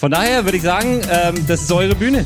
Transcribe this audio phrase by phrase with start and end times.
[0.00, 2.24] Von daher würde ich sagen, ähm, das ist eure Bühne.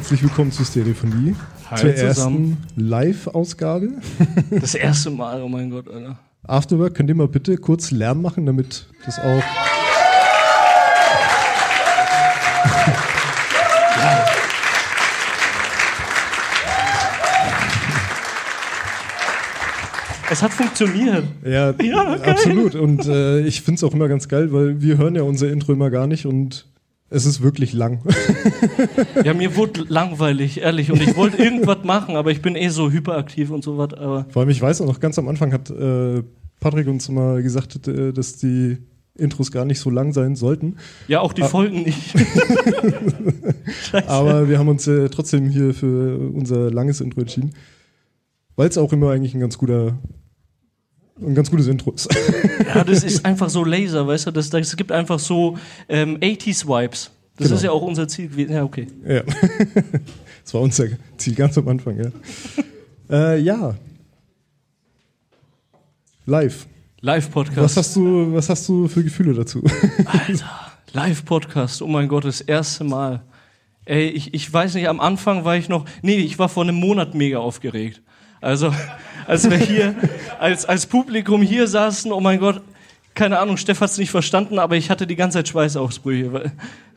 [0.00, 1.36] Herzlich willkommen zu Stereophonie.
[1.70, 2.56] Hi zur zusammen.
[2.74, 3.90] ersten Live-Ausgabe.
[4.50, 6.18] Das erste Mal, oh mein Gott, Alter.
[6.42, 9.42] Afterwork, könnt ihr mal bitte kurz Lärm machen, damit das auch.
[20.30, 21.24] Es hat funktioniert.
[21.44, 22.74] Ja, Ja, absolut.
[22.76, 25.72] Und äh, ich finde es auch immer ganz geil, weil wir hören ja unser Intro
[25.72, 26.69] immer gar nicht und
[27.10, 28.00] es ist wirklich lang.
[29.24, 30.90] Ja, mir wurde langweilig, ehrlich.
[30.90, 33.92] Und ich wollte irgendwas machen, aber ich bin eh so hyperaktiv und so was.
[33.94, 36.22] Aber Vor allem, ich weiß auch noch, ganz am Anfang hat äh,
[36.60, 38.78] Patrick uns mal gesagt, äh, dass die
[39.18, 40.76] Intros gar nicht so lang sein sollten.
[41.08, 41.48] ja, auch die Ah.
[41.48, 42.14] Folgen nicht.
[44.06, 47.50] Aber wir haben uns äh, trotzdem hier für unser langes Intro entschieden.
[48.56, 49.98] Weil es auch immer eigentlich ein ganz guter,
[51.20, 51.94] ein ganz gutes Intro
[52.74, 54.30] ja, das ist einfach so Laser, weißt du?
[54.30, 57.10] Das, das gibt einfach so ähm, 80s-Vibes.
[57.36, 57.56] Das Genau.
[57.56, 58.52] ist ja auch unser Ziel gewesen.
[58.52, 58.86] Ja, okay.
[59.06, 59.22] ja.
[60.42, 62.10] Das war unser Ziel ganz am Anfang, ja.
[63.10, 63.74] äh, ja.
[66.26, 66.66] Live.
[67.02, 67.58] Live-Podcast.
[67.58, 69.62] Was hast du, was hast du für Gefühle dazu?
[70.06, 70.50] Alter,
[70.92, 73.22] Live-Podcast, oh mein Gott, das erste Mal.
[73.84, 76.76] Ey, ich, ich weiß nicht, am Anfang war ich noch, nee, ich war vor einem
[76.76, 78.02] Monat mega aufgeregt.
[78.40, 78.72] Also,
[79.26, 79.94] als wir hier,
[80.38, 82.62] als, als Publikum hier saßen, oh mein Gott,
[83.14, 86.52] keine Ahnung, Steff hat's nicht verstanden, aber ich hatte die ganze Zeit Schweißausbrüche.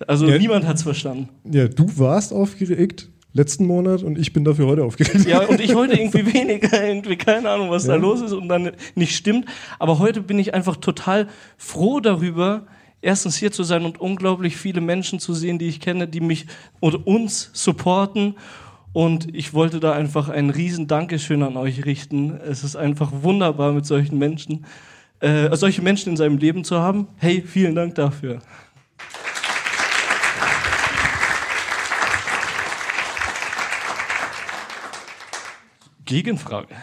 [0.08, 0.38] Also Ja.
[0.38, 1.30] niemand hat's verstanden.
[1.52, 5.26] ja, du warst aufgeregt letzten Monat und ich bin dafür heute aufgeregt.
[5.28, 8.00] Ja, und ich heute irgendwie weniger, irgendwie keine Ahnung, was da Ja.
[8.00, 9.46] los ist und dann nicht stimmt.
[9.80, 12.68] Aber heute bin ich einfach total froh darüber,
[13.02, 16.46] erstens hier zu sein und unglaublich viele Menschen zu sehen, die ich kenne, die mich
[16.80, 18.36] und uns supporten.
[18.94, 22.38] Und ich wollte da einfach ein riesen Dankeschön an euch richten.
[22.38, 24.66] Es ist einfach wunderbar, mit solchen Menschen,
[25.20, 27.08] äh, solche Menschen in seinem Leben zu haben.
[27.18, 28.40] Hey, vielen Dank dafür.
[36.06, 36.76] Gegenfrage.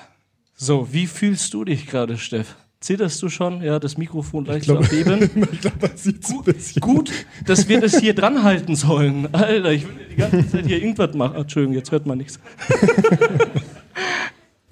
[0.56, 2.56] So, wie fühlst du dich gerade, Steff?
[2.80, 3.62] Zitterst du schon?
[3.62, 5.30] Ja, das Mikrofon leicht glaub- am Beben.
[5.52, 6.80] ich glaube, man sieht ein bisschen.
[6.80, 7.10] Gut,
[7.44, 9.32] dass wir das hier dran halten sollen.
[9.34, 11.36] Alter, ich will die ganze Zeit hier irgendwas machen.
[11.36, 12.40] Entschuldigung, jetzt hört man nichts.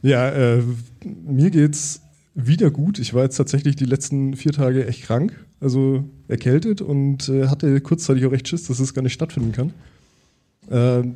[0.02, 0.62] Ja, äh,
[1.04, 2.02] mir geht's
[2.34, 2.98] wieder gut.
[3.00, 7.80] Ich war jetzt tatsächlich die letzten vier Tage echt krank, also erkältet und äh, hatte
[7.80, 9.72] kurzzeitig auch echt Schiss, dass es gar nicht stattfinden kann.
[10.70, 11.14] Ähm,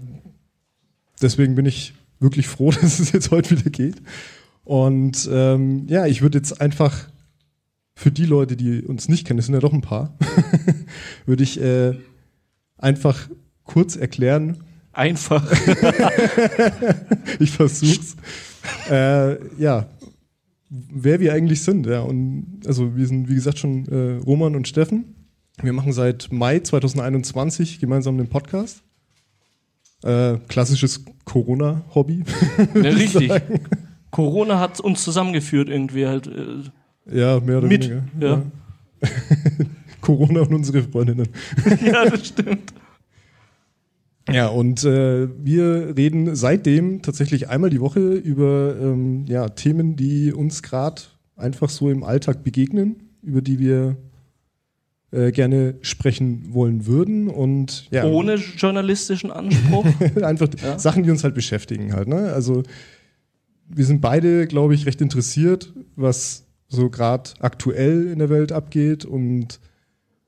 [1.21, 3.97] deswegen bin ich wirklich froh, dass es jetzt heute wieder geht.
[4.65, 7.09] Und ähm, ja, ich würde jetzt einfach
[7.95, 10.17] für die Leute, die uns nicht kennen, es sind ja doch ein paar,
[11.27, 11.95] würde ich äh,
[12.79, 13.29] einfach
[13.65, 15.51] kurz erklären, Einfach.
[17.39, 18.17] ich versuch's.
[18.91, 19.89] äh, ja,
[20.69, 21.87] wer wir eigentlich sind.
[21.87, 22.01] Ja.
[22.01, 25.15] Und also wir sind, wie gesagt, schon äh, Roman und Steffen.
[25.63, 28.83] Wir machen seit Mai 2021 gemeinsam den Podcast.
[30.03, 32.25] Äh, klassisches Corona-Hobby.
[32.75, 33.33] Ja, richtig.
[34.13, 36.29] Corona hat uns zusammengeführt irgendwie halt.
[36.29, 36.63] äh,
[37.13, 38.05] Ja, mehr oder Mit, weniger.
[38.21, 38.43] ja.
[40.01, 41.29] Corona und unsere Freundinnen.
[41.85, 42.73] ja, das stimmt.
[44.31, 50.33] Ja, und äh, wir reden seitdem tatsächlich einmal die Woche über ähm, ja, Themen, die
[50.33, 51.03] uns gerade
[51.37, 53.97] einfach so im Alltag begegnen, über die wir
[55.11, 59.87] äh, gerne sprechen wollen würden und ja, Ohne journalistischen Anspruch.
[60.23, 60.79] einfach Ja.
[60.79, 62.07] Sachen, die uns halt beschäftigen halt.
[62.07, 62.33] Ne?
[62.33, 62.63] Also
[63.75, 69.05] wir sind beide, glaube ich, recht interessiert, was so gerade aktuell in der Welt abgeht
[69.05, 69.61] und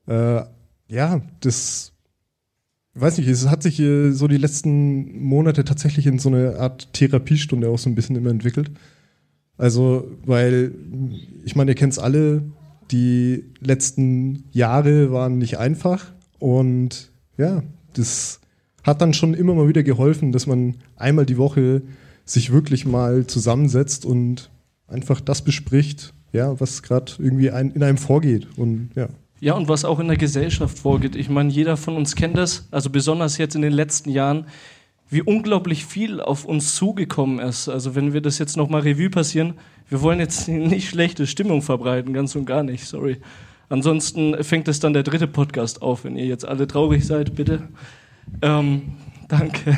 [0.06, 0.42] äh,
[0.88, 1.92] ja, das
[2.94, 6.92] weiß nicht, es hat sich äh, so die letzten Monate tatsächlich in so eine Art
[6.92, 8.70] Therapiestunde auch so ein bisschen immer entwickelt.
[9.56, 10.72] Also, weil,
[11.44, 12.42] ich meine, ihr kennt es alle,
[12.90, 17.62] die letzten Jahre waren nicht einfach und ja,
[17.94, 18.40] das
[18.82, 21.82] hat dann schon immer mal wieder geholfen, dass man einmal die Woche
[22.24, 24.50] sich wirklich mal zusammensetzt und
[24.88, 29.08] einfach das bespricht, ja, was gerade irgendwie ein, in einem vorgeht und ja.
[29.40, 31.16] Ja, und was auch in der Gesellschaft vorgeht.
[31.16, 34.46] Ich meine, jeder von uns kennt das, also besonders jetzt in den letzten Jahren,
[35.10, 37.68] wie unglaublich viel auf uns zugekommen ist.
[37.68, 39.54] Also wenn wir das jetzt nochmal Revue passieren,
[39.88, 43.20] wir wollen jetzt nicht schlechte Stimmung verbreiten, ganz und gar nicht, sorry.
[43.68, 47.68] Ansonsten fängt es dann der dritte Podcast auf, wenn ihr jetzt alle traurig seid, bitte.
[48.40, 48.94] Ähm,
[49.28, 49.76] Danke.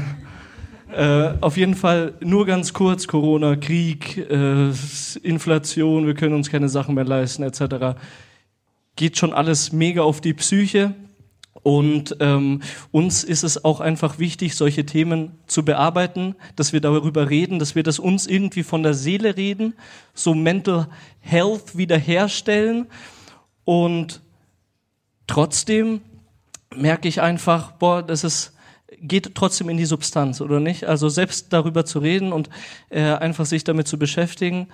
[0.92, 4.70] Äh, auf jeden Fall nur ganz kurz, Corona, Krieg, äh,
[5.22, 7.98] Inflation, wir können uns keine Sachen mehr leisten, etc.
[8.94, 10.94] Geht schon alles mega auf die Psyche.
[11.62, 12.62] Und ähm,
[12.92, 17.74] uns ist es auch einfach wichtig, solche Themen zu bearbeiten, dass wir darüber reden, dass
[17.74, 19.74] wir das uns irgendwie von der Seele reden,
[20.14, 20.86] so Mental
[21.18, 22.86] Health wiederherstellen.
[23.64, 24.20] Und
[25.26, 26.02] trotzdem
[26.72, 28.55] merke ich einfach, boah, das ist
[29.00, 30.84] geht trotzdem in die Substanz, oder nicht?
[30.84, 32.50] Also selbst darüber zu reden und
[32.90, 34.68] äh, einfach sich damit zu beschäftigen,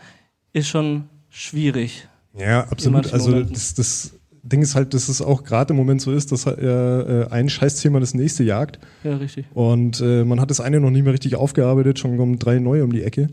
[0.52, 2.08] ist schon schwierig.
[2.36, 3.12] Ja, absolut.
[3.12, 6.46] Also das, das Ding ist halt, dass es auch gerade im Moment so ist, dass
[6.46, 8.78] äh, ein Scheißthema das nächste jagt.
[9.04, 9.46] Ja, richtig.
[9.54, 12.84] Und äh, man hat das eine noch nie mehr richtig aufgearbeitet, schon kommen drei neue
[12.84, 13.28] um die Ecke.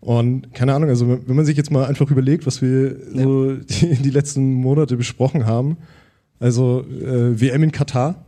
[0.00, 3.22] Und keine Ahnung, also wenn man sich jetzt mal einfach überlegt, was wir ja.
[3.22, 5.76] so die, die, letzten Monate besprochen haben,
[6.40, 8.24] also äh, WM in Katar.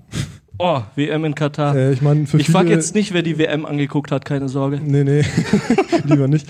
[0.59, 1.75] Oh, WM in Katar.
[1.75, 4.81] Äh, ich mein, ich frage jetzt nicht, wer die WM angeguckt hat, keine Sorge.
[4.81, 5.23] Nee, nee,
[6.05, 6.47] lieber nicht.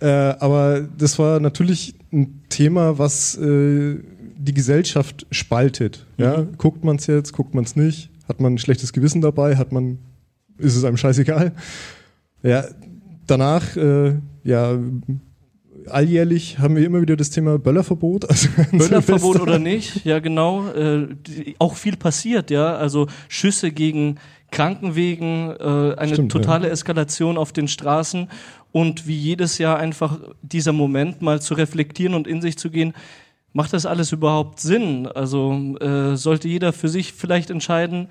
[0.00, 3.96] Äh, aber das war natürlich ein Thema, was äh,
[4.36, 6.06] die Gesellschaft spaltet.
[6.16, 6.38] Ja?
[6.38, 6.58] Mhm.
[6.58, 8.10] Guckt man es jetzt, guckt man es nicht?
[8.28, 9.56] Hat man ein schlechtes Gewissen dabei?
[9.56, 9.98] Hat man,
[10.58, 11.52] ist es einem scheißegal?
[12.42, 12.64] Ja,
[13.26, 14.78] danach, äh, ja,
[15.88, 18.24] alljährlich haben wir immer wieder das Thema Böllerverbot.
[18.28, 20.68] Also Böllerverbot oder nicht, ja genau.
[20.68, 22.76] Äh, die, auch viel passiert, ja.
[22.76, 24.16] Also Schüsse gegen
[24.50, 26.72] Krankenwegen, äh, eine Stimmt, totale ja.
[26.72, 28.28] Eskalation auf den Straßen
[28.72, 32.94] und wie jedes Jahr einfach dieser Moment mal zu reflektieren und in sich zu gehen,
[33.52, 35.06] macht das alles überhaupt Sinn?
[35.06, 38.08] Also äh, sollte jeder für sich vielleicht entscheiden,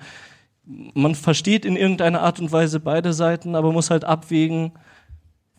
[0.94, 4.72] man versteht in irgendeiner Art und Weise beide Seiten, aber muss halt abwägen,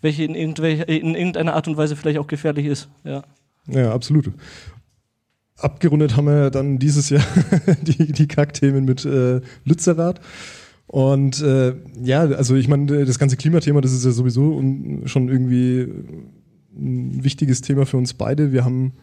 [0.06, 2.88] welche in, in irgendeiner Art und Weise vielleicht auch gefährlich ist.
[3.04, 3.24] Ja,
[3.68, 4.32] ja absolut.
[5.58, 7.24] Abgerundet haben wir dann dieses Jahr
[7.82, 10.22] die, die Kackthemen mit äh, Lützerath.
[10.88, 14.62] Und äh, ja, also ich meine, das ganze Klimathema, das ist ja sowieso
[15.06, 15.88] schon irgendwie
[16.78, 18.52] ein wichtiges Thema für uns beide.
[18.52, 18.94] Wir haben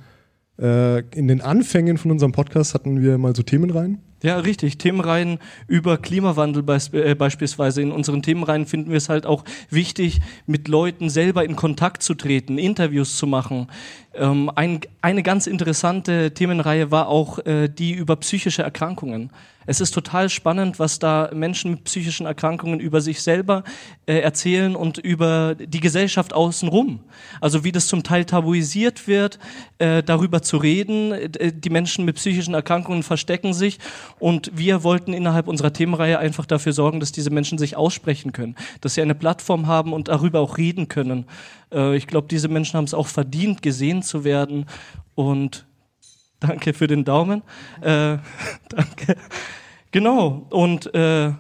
[0.58, 3.98] äh, in den Anfängen von unserem Podcast hatten wir mal so Themenreihen.
[4.22, 4.78] Ja, richtig.
[4.78, 7.82] Themenreihen über Klimawandel äh, beispielsweise.
[7.82, 12.14] In unseren Themenreihen finden wir es halt auch wichtig, mit Leuten selber in Kontakt zu
[12.14, 13.66] treten, Interviews zu machen.
[14.14, 19.30] Ähm, ein, eine ganz interessante Themenreihe war auch äh, die über psychische Erkrankungen.
[19.64, 23.62] Es ist total spannend, was da Menschen mit psychischen Erkrankungen über sich selber
[24.06, 27.00] äh, erzählen und über die Gesellschaft außenrum.
[27.40, 29.38] Also wie das zum Teil tabuisiert wird,
[29.78, 31.12] äh, darüber zu reden.
[31.12, 33.78] Äh, die Menschen mit psychischen Erkrankungen verstecken sich
[34.18, 38.56] und wir wollten innerhalb unserer Themenreihe einfach dafür sorgen, dass diese Menschen sich aussprechen können,
[38.80, 41.26] dass sie eine Plattform haben und darüber auch reden können.
[41.72, 44.66] Äh, ich glaube, diese Menschen haben es auch verdient, gesehen zu werden
[45.14, 45.66] und
[46.42, 47.42] Danke für den Daumen.
[47.80, 48.18] Äh,
[48.68, 49.16] danke.
[49.92, 50.46] Genau.
[50.50, 51.32] Und äh,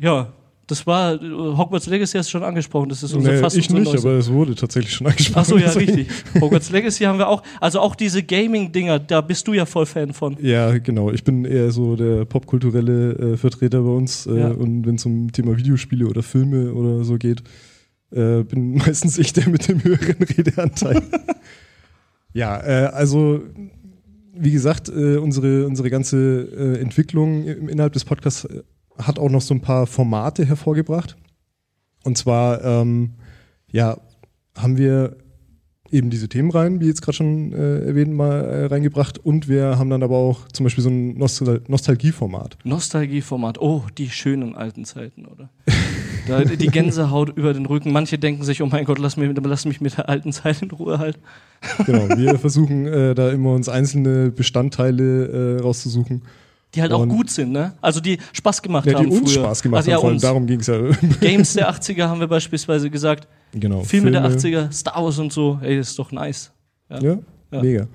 [0.00, 0.32] ja,
[0.66, 2.88] das war Hogwarts Legacy hast du schon angesprochen.
[2.88, 5.40] Das ist unser nee, fast ich nicht, aber es wurde tatsächlich schon angesprochen.
[5.40, 6.06] Ach so, ja, richtig.
[6.40, 7.42] Hogwarts Legacy haben wir auch.
[7.60, 10.38] Also auch diese Gaming-Dinger, da bist du ja voll Fan von.
[10.40, 11.10] Ja, genau.
[11.10, 14.26] Ich bin eher so der popkulturelle äh, Vertreter bei uns.
[14.26, 14.48] Äh, ja.
[14.48, 17.42] Und wenn es um Thema Videospiele oder Filme oder so geht,
[18.12, 21.02] äh, bin meistens ich der mit dem höheren Redeanteil.
[22.32, 23.42] ja, äh, also
[24.32, 28.62] wie gesagt, äh, unsere, unsere ganze äh, Entwicklung innerhalb des Podcasts äh,
[28.98, 31.16] hat auch noch so ein paar Formate hervorgebracht.
[32.04, 33.14] Und zwar, ähm,
[33.70, 33.98] ja,
[34.56, 35.16] haben wir
[35.90, 39.18] eben diese Themen rein, wie jetzt gerade schon äh, erwähnt, mal äh, reingebracht.
[39.18, 42.58] Und wir haben dann aber auch zum Beispiel so ein Nostal Nostalgieformat.
[42.64, 45.50] Nostalgieformat, oh, die schönen alten Zeiten, oder?
[46.38, 47.92] Die Gänsehaut über den Rücken.
[47.92, 50.70] Manche denken sich, oh mein Gott, lass mich, lass mich mit der alten Zeit in
[50.70, 51.20] Ruhe halten.
[51.84, 56.22] Genau, wir versuchen äh, da immer uns einzelne Bestandteile äh, rauszusuchen.
[56.74, 57.72] Die halt auch gut sind, ne?
[57.80, 59.10] Also die Spaß gemacht ja, die haben.
[59.10, 59.42] Die uns früher.
[59.42, 60.22] Spaß gemacht also, ja, haben, uns.
[60.22, 60.78] darum ging es ja.
[61.20, 63.26] Games der 80er haben wir beispielsweise gesagt.
[63.52, 63.82] Genau.
[63.82, 66.52] Filme, Filme, der 80er, Star Wars und so, ey, das ist doch nice.
[66.88, 67.18] Ja, ja.
[67.50, 67.88] mega.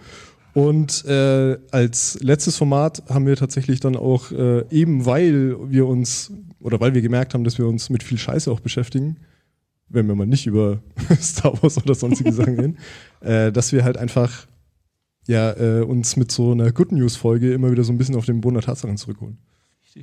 [0.55, 6.31] Und äh, als letztes Format haben wir tatsächlich dann auch, äh, eben weil wir uns,
[6.61, 9.17] oder weil wir gemerkt haben, dass wir uns mit viel Scheiße auch beschäftigen,
[9.89, 10.81] wenn wir mal nicht über
[11.21, 12.77] Star Wars oder sonstige Sachen reden,
[13.19, 14.47] äh, dass wir halt einfach
[15.27, 18.39] ja, äh, uns mit so einer Good News-Folge immer wieder so ein bisschen auf den
[18.39, 19.37] Boden der Tatsachen zurückholen.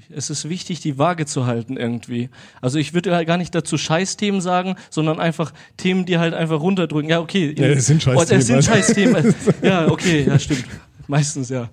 [0.08, 2.30] Es ist wichtig, die Waage zu halten irgendwie.
[2.62, 6.60] Also ich würde halt gar nicht dazu Scheißthemen sagen, sondern einfach Themen, die halt einfach
[6.60, 7.10] runterdrücken.
[7.10, 7.54] Ja, okay.
[7.58, 8.28] Ja, es sind Scheißthemen.
[8.28, 9.34] Oh, es sind Scheißthemen.
[9.62, 10.64] ja, okay, ja, stimmt.
[11.08, 11.68] Meistens ja.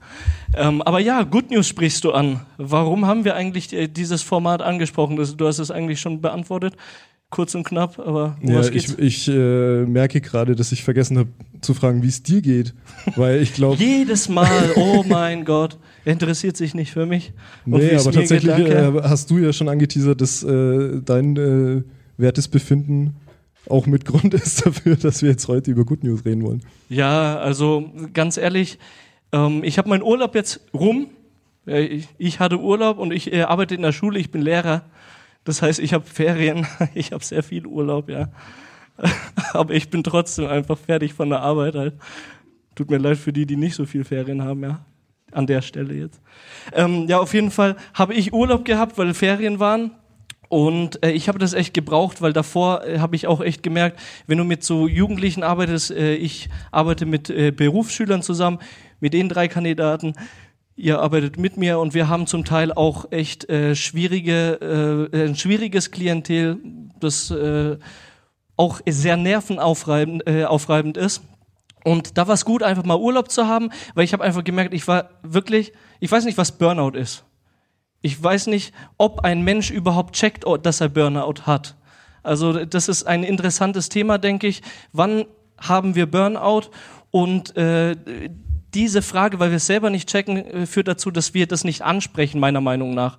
[0.53, 2.41] Ähm, aber ja, Good News sprichst du an.
[2.57, 5.15] Warum haben wir eigentlich äh, dieses Format angesprochen?
[5.15, 6.75] Du hast es eigentlich schon beantwortet.
[7.29, 11.29] Kurz und knapp, aber Ja, ich, ich äh, merke gerade, dass ich vergessen habe
[11.61, 12.73] zu fragen, wie es dir geht,
[13.15, 17.33] weil ich glaube, Jedes Mal, oh mein Gott, er interessiert sich nicht für mich.
[17.65, 21.83] Und nee, aber tatsächlich geht, äh, hast du ja schon angeteasert, dass äh, dein äh,
[22.17, 23.15] wertes Befinden
[23.69, 26.63] auch mit Grund ist dafür, dass wir jetzt heute über Good News reden wollen.
[26.89, 28.79] Ja, also ganz ehrlich,
[29.31, 31.07] ähm, ich habe meinen Urlaub jetzt rum.
[31.67, 34.83] Äh, Ich, ich hatte Urlaub und ich äh, arbeite in der Schule, ich bin Lehrer.
[35.49, 38.29] Das heißt, ich habe Ferien, ich habe sehr viel Urlaub, ja.
[39.53, 41.95] Aber ich bin trotzdem einfach fertig von der Arbeit halt.
[42.75, 44.85] Tut mir leid für die, die nicht so viel Ferien haben, ja.
[45.31, 46.21] An der Stelle jetzt.
[46.71, 49.89] Ähm, ja, auf jeden Fall habe ich Urlaub gehabt, weil Ferien waren.
[50.49, 53.99] Und äh, ich habe das echt gebraucht, weil davor äh, habe ich auch echt gemerkt,
[54.27, 58.59] wenn du mit so Jugendlichen arbeitest, äh, ich arbeite mit äh, Berufsschülern zusammen,
[58.99, 60.13] mit den drei Kandidaten,
[60.79, 65.35] ihr arbeitet mit mir und wir haben zum Teil auch echt äh, schwierige, äh, ein
[65.35, 66.57] schwieriges Klientel,
[66.99, 67.77] das äh,
[68.55, 71.21] auch sehr nervenaufreibend äh, aufreibend ist.
[71.83, 74.73] Und da war es gut, einfach mal Urlaub zu haben, weil ich habe einfach gemerkt,
[74.73, 77.23] ich war wirklich, ich weiß nicht, was Burnout ist.
[78.01, 81.75] Ich weiß nicht, ob ein Mensch überhaupt checkt, oh, dass er Burnout hat.
[82.23, 84.61] Also das ist ein interessantes Thema, denke ich.
[84.93, 85.25] Wann
[85.57, 86.69] haben wir Burnout?
[87.11, 87.95] Und äh,
[88.73, 91.81] diese Frage, weil wir es selber nicht checken, äh, führt dazu, dass wir das nicht
[91.81, 93.17] ansprechen, meiner Meinung nach.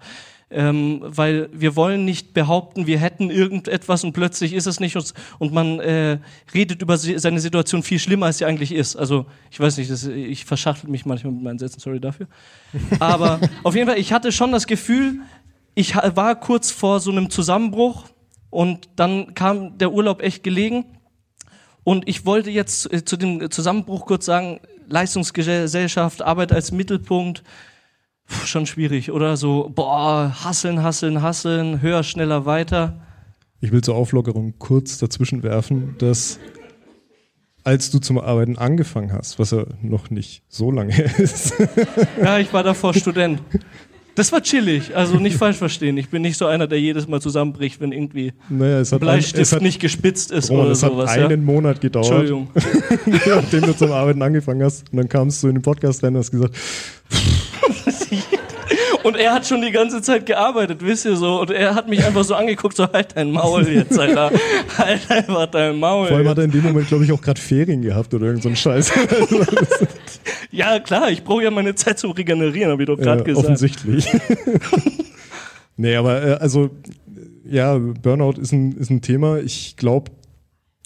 [0.53, 5.15] Ähm, weil wir wollen nicht behaupten, wir hätten irgendetwas und plötzlich ist es nicht und,
[5.39, 6.19] und man äh,
[6.53, 8.97] redet über seine Situation viel schlimmer, als sie eigentlich ist.
[8.97, 12.27] Also ich weiß nicht, das, ich verschachtel mich manchmal mit meinen Sätzen, sorry dafür.
[12.99, 15.21] Aber auf jeden Fall, ich hatte schon das Gefühl,
[15.77, 18.07] ich war kurz vor so einem Zusammenbruch
[18.51, 20.85] und dann kam der Urlaub echt gelegen.
[21.85, 27.43] Und ich wollte jetzt äh, zu dem Zusammenbruch kurz sagen, Leistungsgesellschaft, Arbeit als Mittelpunkt,
[28.27, 29.37] Puh, schon schwierig, oder?
[29.37, 33.01] So, boah, hasseln, hasseln, hasseln, höher, schneller, weiter.
[33.61, 36.39] Ich will zur Auflockerung kurz dazwischen werfen, dass
[37.65, 41.55] als du zum Arbeiten angefangen hast, was ja noch nicht so lange ist,
[42.23, 43.43] Ja, ich war davor Student.
[44.15, 45.97] Das war chillig, also nicht falsch verstehen.
[45.97, 49.01] Ich bin nicht so einer, der jedes Mal zusammenbricht, wenn irgendwie naja, es ein hat,
[49.01, 51.11] Bleistift es hat, nicht gespitzt ist Roman, oder es hat sowas.
[51.11, 51.37] einen Ja?
[51.37, 52.49] Monat gedauert, Entschuldigung.
[53.27, 54.91] nachdem du zum Arbeiten angefangen hast.
[54.93, 56.57] Und dann kamst du in den Podcast rein und hast gesagt,
[59.03, 61.41] Und er hat schon die ganze Zeit gearbeitet, wisst ihr so.
[61.41, 64.31] Und er hat mich einfach so angeguckt, so halt dein Maul jetzt, Alter.
[64.77, 66.09] Halt einfach dein Maul.
[66.09, 68.43] vor allem hat er in dem Moment, glaube ich, auch gerade Ferien gehabt oder irgend
[68.43, 68.93] so ein Scheiß.
[70.53, 73.45] Ja, klar, ich brauche ja meine Zeit zum Regenerieren, habe ich doch gerade Ja, gesagt.
[73.47, 74.09] offensichtlich.
[75.77, 76.71] nee, aber äh, also,
[77.45, 79.39] ja, Burnout ist ein, ist ein Thema.
[79.39, 80.11] Ich glaube,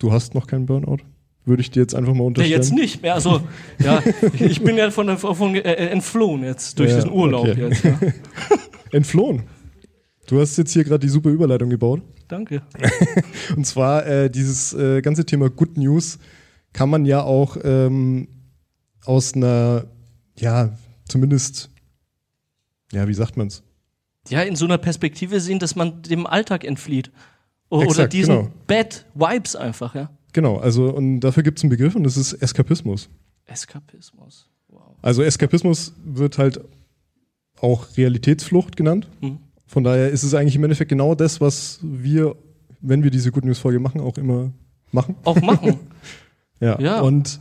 [0.00, 0.98] du hast noch keinen Burnout.
[1.46, 2.60] Würde ich dir jetzt einfach mal Ja, unterstellen.
[2.62, 3.14] jetzt nicht mehr.
[3.14, 3.42] Also,
[3.78, 4.02] ja,
[4.40, 7.68] ich bin ja von, von äh, entflohen jetzt durch Ja, diesen Urlaub okay.
[7.68, 7.84] jetzt.
[7.84, 7.98] Ja.
[8.92, 9.42] Entflohen.
[10.26, 12.00] Du hast jetzt hier gerade die super Überleitung gebaut.
[12.28, 12.62] Danke.
[13.56, 16.18] Und zwar äh, dieses äh, ganze Thema Good News
[16.72, 18.28] kann man ja auch ähm,
[19.04, 19.84] aus einer,
[20.38, 20.70] ja,
[21.06, 21.70] zumindest,
[22.92, 23.62] ja, wie sagt man's?
[24.30, 27.10] Ja, in so einer Perspektive sehen, dass man dem Alltag entflieht.
[27.68, 28.50] O- Oder Exakt, diesen genau.
[28.66, 30.10] Bad Vibes einfach, ja.
[30.34, 33.08] Genau, also und dafür gibt es einen Begriff und das ist Eskapismus.
[33.46, 34.50] Eskapismus.
[34.68, 34.96] Wow.
[35.00, 36.60] Also Eskapismus wird halt
[37.60, 39.08] auch Realitätsflucht genannt.
[39.20, 39.38] Mhm.
[39.66, 42.34] Von daher ist es eigentlich im Endeffekt genau das, was wir,
[42.80, 44.52] wenn wir diese Good News Folge machen, auch immer
[44.90, 45.14] machen.
[45.24, 45.78] Auch machen.
[46.60, 46.80] Ja.
[46.80, 47.00] Ja.
[47.00, 47.40] Und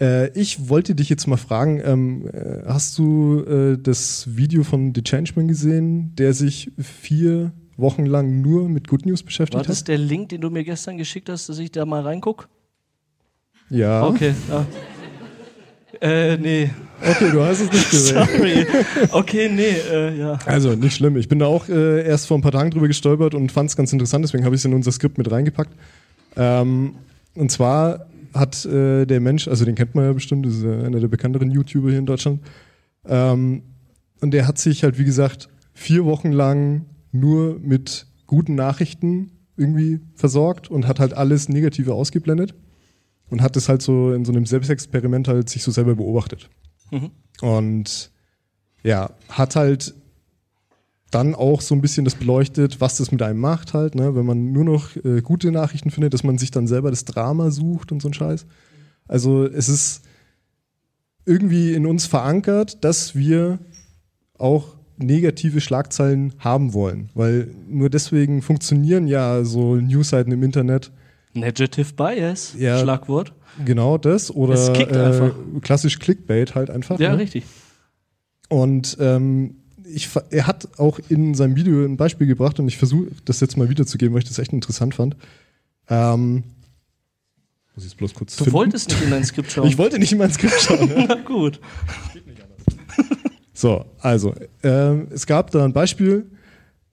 [0.00, 4.94] äh, ich wollte dich jetzt mal fragen, ähm, äh, hast du äh, das Video von
[4.94, 9.80] The Changeman gesehen, der sich vier Wochen lang nur mit Good News War beschäftigt das
[9.80, 9.88] hat?
[9.88, 12.48] der Link, den du mir gestern geschickt hast, dass ich da mal reinguck?
[13.70, 14.06] Ja.
[14.06, 14.34] Okay.
[14.48, 14.66] Ja.
[16.00, 16.70] Äh, nee.
[17.00, 18.26] Okay, du hast es nicht gesehen.
[18.26, 18.66] Sorry.
[19.10, 20.38] Okay, nee, äh, ja.
[20.44, 21.16] Also, nicht schlimm.
[21.16, 23.76] Ich bin da auch äh, erst vor ein paar Tagen drüber gestolpert und fand es
[23.76, 25.72] ganz interessant, deswegen habe ich es in unser Skript mit reingepackt.
[26.36, 26.96] Ähm,
[27.34, 31.00] und zwar hat äh, der Mensch, also den kennt man ja bestimmt, das ist einer
[31.00, 32.40] der bekannteren YouTuber hier in Deutschland,
[33.06, 33.62] ähm,
[34.20, 40.00] und der hat sich halt, wie gesagt, vier Wochen lang nur mit guten Nachrichten irgendwie
[40.14, 42.54] versorgt und hat halt alles Negative ausgeblendet
[43.30, 46.50] und hat das halt so in so einem Selbstexperiment halt sich so selber beobachtet.
[46.90, 47.10] Mhm.
[47.40, 48.10] Und
[48.82, 49.94] ja, hat halt
[51.10, 54.16] dann auch so ein bisschen das beleuchtet, was das mit einem macht halt, ne?
[54.16, 57.50] wenn man nur noch äh, gute Nachrichten findet, dass man sich dann selber das Drama
[57.50, 58.46] sucht und so ein Scheiß.
[59.06, 60.02] Also es ist
[61.24, 63.60] irgendwie in uns verankert, dass wir
[64.38, 70.92] auch negative Schlagzeilen haben wollen, weil nur deswegen funktionieren ja so Newsseiten im Internet
[71.34, 72.78] Negative Bias, Ja.
[72.80, 73.32] Schlagwort.
[73.64, 75.34] genau das oder Es kickt äh, einfach.
[75.62, 77.00] klassisch Clickbait halt einfach.
[77.00, 77.18] Ja, ne?
[77.18, 77.44] richtig.
[78.48, 83.08] Und ähm, ich, er hat auch in seinem Video ein Beispiel gebracht und ich versuche
[83.24, 85.16] das jetzt mal wiederzugeben, weil ich das echt interessant fand.
[85.88, 86.44] Ähm,
[87.74, 88.56] muss ich es bloß kurz Du finden.
[88.56, 89.66] wolltest nicht in dein Skript schauen.
[89.66, 90.88] Ich wollte nicht in mein Skript schauen.
[90.96, 91.04] ja.
[91.08, 91.60] Na gut.
[93.64, 96.26] So, also, ähm, es gab da ein Beispiel.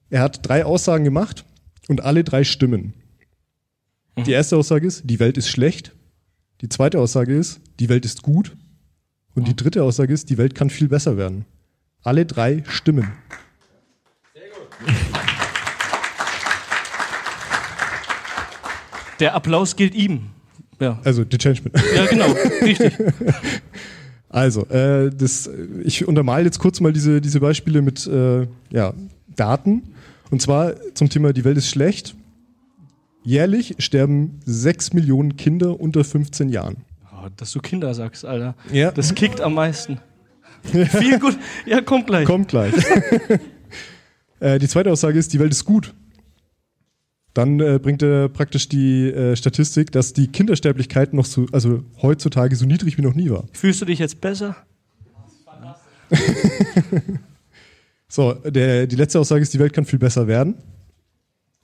[0.08, 1.44] Er hat drei Aussagen gemacht
[1.88, 2.94] und alle drei stimmen.
[4.16, 5.92] Die erste Aussage ist, die Welt ist schlecht.
[6.62, 8.56] Die zweite Aussage ist, die Welt ist gut.
[9.34, 11.44] Und die dritte Aussage ist, die Welt kann viel besser werden.
[12.04, 13.12] Alle drei stimmen.
[19.20, 20.30] Der Applaus gilt ihm.
[20.80, 21.72] Ja, Also, The Changeman.
[21.94, 22.94] ja genau, richtig.
[24.32, 25.48] Also, äh, das,
[25.84, 28.94] ich untermale jetzt kurz mal diese, diese Beispiele mit äh, ja,
[29.36, 29.94] Daten.
[30.30, 32.16] Und zwar zum Thema Die Welt ist schlecht.
[33.22, 36.78] Jährlich sterben 6 Millionen Kinder unter 15 Jahren.
[37.12, 38.56] Oh, dass du Kinder sagst, Alter.
[38.72, 38.90] Ja.
[38.90, 40.00] Das kickt am meisten.
[40.62, 41.38] Viel gut.
[41.66, 42.24] Ja, kommt gleich.
[42.24, 42.72] Kommt gleich.
[44.40, 45.92] äh, die zweite Aussage ist, die Welt ist gut.
[47.34, 52.56] Dann äh, bringt er praktisch die äh, Statistik, dass die Kindersterblichkeit noch so, also heutzutage
[52.56, 53.44] so niedrig wie noch nie war.
[53.52, 54.56] Fühlst du dich jetzt besser?
[58.14, 60.56] So, der, die letzte Aussage ist, die Welt kann viel besser werden.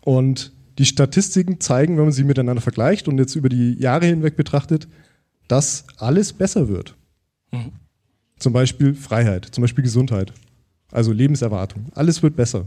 [0.00, 4.34] Und die Statistiken zeigen, wenn man sie miteinander vergleicht und jetzt über die Jahre hinweg
[4.34, 4.88] betrachtet,
[5.46, 6.96] dass alles besser wird.
[8.38, 10.32] Zum Beispiel Freiheit, zum Beispiel Gesundheit,
[10.90, 11.92] also Lebenserwartung.
[11.94, 12.64] Alles wird besser.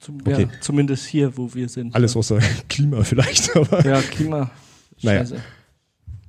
[0.00, 0.42] Zum, Okay.
[0.42, 1.94] ja, zumindest hier, wo wir sind.
[1.94, 2.38] Alles außer
[2.68, 3.54] Klima vielleicht.
[3.56, 4.50] Aber Ja, Klima.
[5.02, 5.20] Naja.
[5.20, 5.36] Scheiße.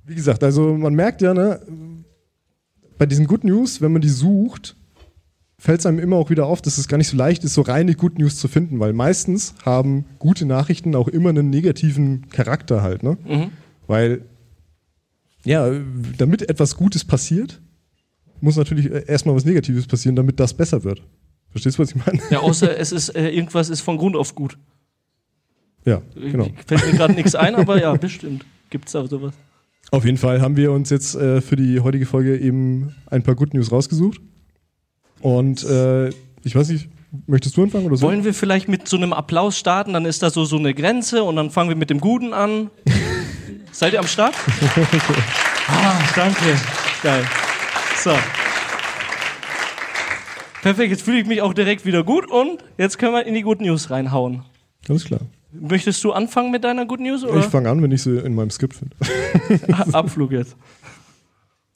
[0.06, 1.60] wie gesagt, also man merkt ja, ne,
[2.98, 4.76] bei diesen Good News, wenn man die sucht,
[5.58, 7.62] fällt es einem immer auch wieder auf, dass es gar nicht so leicht ist, so
[7.62, 12.82] reine Good News zu finden, weil meistens haben gute Nachrichten auch immer einen negativen Charakter
[12.82, 13.18] halt, ne?
[13.28, 13.52] Mhm.
[13.88, 14.22] Weil,
[15.46, 15.72] ja,
[16.18, 17.62] damit etwas Gutes passiert,
[18.42, 21.02] muss natürlich erstmal was Negatives passieren, damit das besser wird.
[21.52, 22.20] Verstehst du, was ich meine?
[22.30, 24.58] Ja, außer es ist, äh, irgendwas ist von Grund auf gut.
[25.86, 26.48] Ja, genau.
[26.68, 28.46] Fällt mir gerade nichts ein, aber ja, bestimmt.
[28.70, 29.34] Gibt's da sowas.
[29.90, 33.36] Auf jeden Fall haben wir uns jetzt äh, für die heutige Folge eben ein paar
[33.36, 34.22] Good News rausgesucht.
[35.20, 36.10] Und äh,
[36.44, 36.88] ich weiß nicht,
[37.28, 38.08] möchtest du anfangen oder so?
[38.08, 39.94] Wollen wir vielleicht mit so einem Applaus starten?
[39.94, 42.70] Dann ist da so, so eine Grenze und dann fangen wir mit dem Guten an.
[43.72, 44.36] Seid ihr am Start?
[45.68, 46.58] ah, danke.
[47.04, 47.26] Geil.
[47.98, 48.12] So.
[50.62, 53.42] Perfekt, jetzt fühle ich mich auch direkt wieder gut und jetzt können wir in die
[53.42, 54.44] Good News reinhauen.
[54.88, 55.22] Alles klar.
[55.52, 58.36] Möchtest du anfangen mit deiner Good News Ich oder fange an, wenn ich sie in
[58.36, 58.96] meinem Skript finde.
[59.94, 60.56] Abflug jetzt?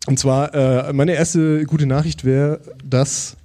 [0.07, 3.37] Und zwar, äh, meine erste gute Nachricht wäre, dass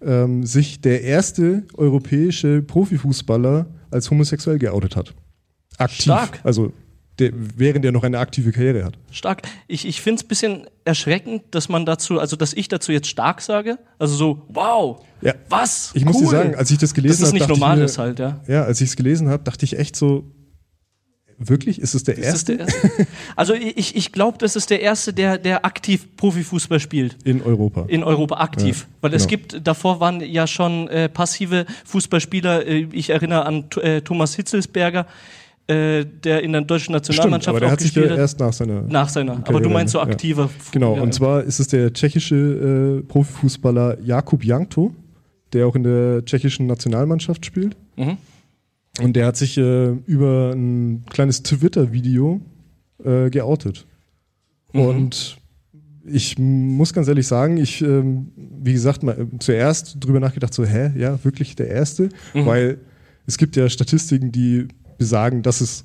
[0.00, 5.14] ähm, sich der erste europäische Profifußballer als homosexuell geoutet hat.
[5.78, 6.02] Aktiv.
[6.02, 6.40] Stark.
[6.42, 6.72] Also
[7.18, 8.94] der, während er noch eine aktive Karriere hat.
[9.10, 9.42] Stark.
[9.68, 13.08] Ich, ich finde es ein bisschen erschreckend, dass man dazu, also dass ich dazu jetzt
[13.08, 13.78] stark sage.
[13.98, 15.34] Also so, wow, Ja.
[15.48, 15.90] was?
[15.94, 16.22] Ich muss cool.
[16.24, 18.18] dir sagen, als ich das gelesen habe, das nicht dachte normal ich mir, ist halt,
[18.18, 18.40] ja.
[18.46, 20.30] Ja, als ich es gelesen habe, dachte ich echt so,
[21.38, 23.06] wirklich, ist es der Ist erste der erste?
[23.36, 27.16] Also ich, ich glaube, das ist der erste, der, der aktiv Profifußball spielt.
[27.24, 27.84] in Europa?
[27.88, 28.86] In Europa aktiv.
[28.88, 29.42] Ja, Weil es genau.
[29.42, 32.66] gibt, davor waren ja schon äh, passive Fußballspieler.
[32.66, 35.06] Äh, ich erinnere an äh, Thomas Hitzelsberger,
[35.68, 38.18] äh, der in der deutschen Stimmt, Nationalmannschaft aber der auch hat sich gespielt ja hat.
[38.20, 39.32] erst nach seiner Nach seiner.
[39.32, 40.04] Aber du Karriere, meinst so ja.
[40.04, 40.48] aktiver.
[40.70, 41.12] Genau, ja, und ja.
[41.12, 44.94] zwar ist es der tschechische äh, Profifußballer Jakub Jankto,
[45.52, 47.76] der auch in der tschechischen Nationalmannschaft spielt.
[47.96, 48.16] Mhm.
[49.02, 52.40] Und der hat sich äh, über ein kleines Twitter-Video
[53.04, 53.86] äh, geoutet.
[54.72, 54.80] Mhm.
[54.80, 55.38] Und
[56.04, 60.64] ich muss ganz ehrlich sagen, ich, ähm, wie gesagt, mal, äh, zuerst drüber nachgedacht, so,
[60.64, 62.08] hä, ja, wirklich der Erste?
[62.34, 62.46] Mhm.
[62.46, 62.78] Weil
[63.26, 65.84] es gibt ja Statistiken, die besagen, dass es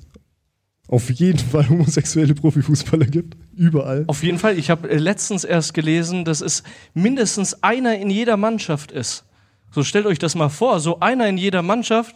[0.88, 3.36] auf jeden Fall homosexuelle Profifußballer gibt.
[3.54, 4.04] Überall.
[4.08, 4.58] Auf jeden Fall.
[4.58, 6.62] Ich habe äh, letztens erst gelesen, dass es
[6.94, 9.24] mindestens einer in jeder Mannschaft ist.
[9.70, 12.14] So stellt euch das mal vor, so einer in jeder Mannschaft.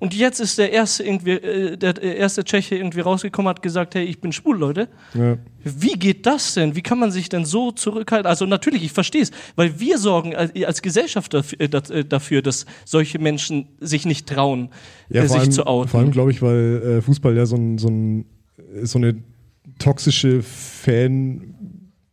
[0.00, 4.04] Und jetzt ist der erste irgendwie, äh, der erste Tscheche irgendwie rausgekommen, hat gesagt, hey,
[4.04, 4.88] ich bin schwul, Leute.
[5.12, 5.38] Ja.
[5.64, 6.76] Wie geht das denn?
[6.76, 8.26] Wie kann man sich denn so zurückhalten?
[8.26, 12.64] Also natürlich, ich verstehe es, weil wir sorgen als, als Gesellschaft dafür, äh, äh, dass
[12.84, 14.68] solche Menschen sich nicht trauen,
[15.08, 15.88] Ja, äh, sich allem, zu outen.
[15.88, 18.26] Vor allem, glaube ich, weil äh, Fußball ja so, ein, so, ein,
[18.82, 19.16] so eine
[19.80, 20.44] toxische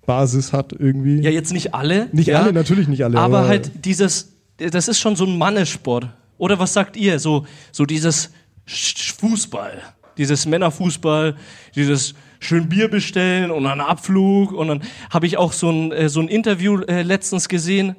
[0.07, 1.21] Fanbasis hat irgendwie.
[1.21, 2.09] ja, jetzt nicht alle.
[2.13, 3.19] nicht ja, alle, natürlich nicht alle.
[3.19, 6.09] Aber halt dieses, das ist schon so ein Mannesport.
[6.37, 7.19] Oder was sagt ihr?
[7.19, 8.31] So, so dieses
[8.65, 9.81] Fußball,
[10.17, 11.35] dieses Männerfußball,
[11.75, 14.51] dieses schön Bier bestellen und einen Abflug.
[14.51, 17.95] Und dann habe ich auch so ein, äh, so ein Interview äh, letztens gesehen.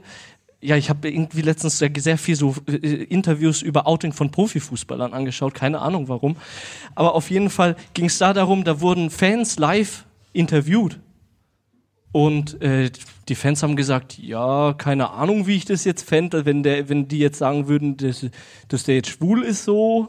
[0.60, 5.12] Ja, ich habe irgendwie letztens sehr, sehr viel so äh, Interviews über Outing von Profifußballern
[5.12, 5.54] angeschaut.
[5.54, 6.36] Keine Ahnung warum.
[6.94, 10.98] Aber auf jeden Fall ging es da darum, da wurden Fans live interviewt.
[12.12, 12.90] Und äh,
[13.28, 17.08] die Fans haben gesagt, ja, keine Ahnung, wie ich das jetzt fände, wenn der, wenn
[17.08, 18.26] die jetzt sagen würden, dass,
[18.68, 20.08] dass der jetzt schwul ist so.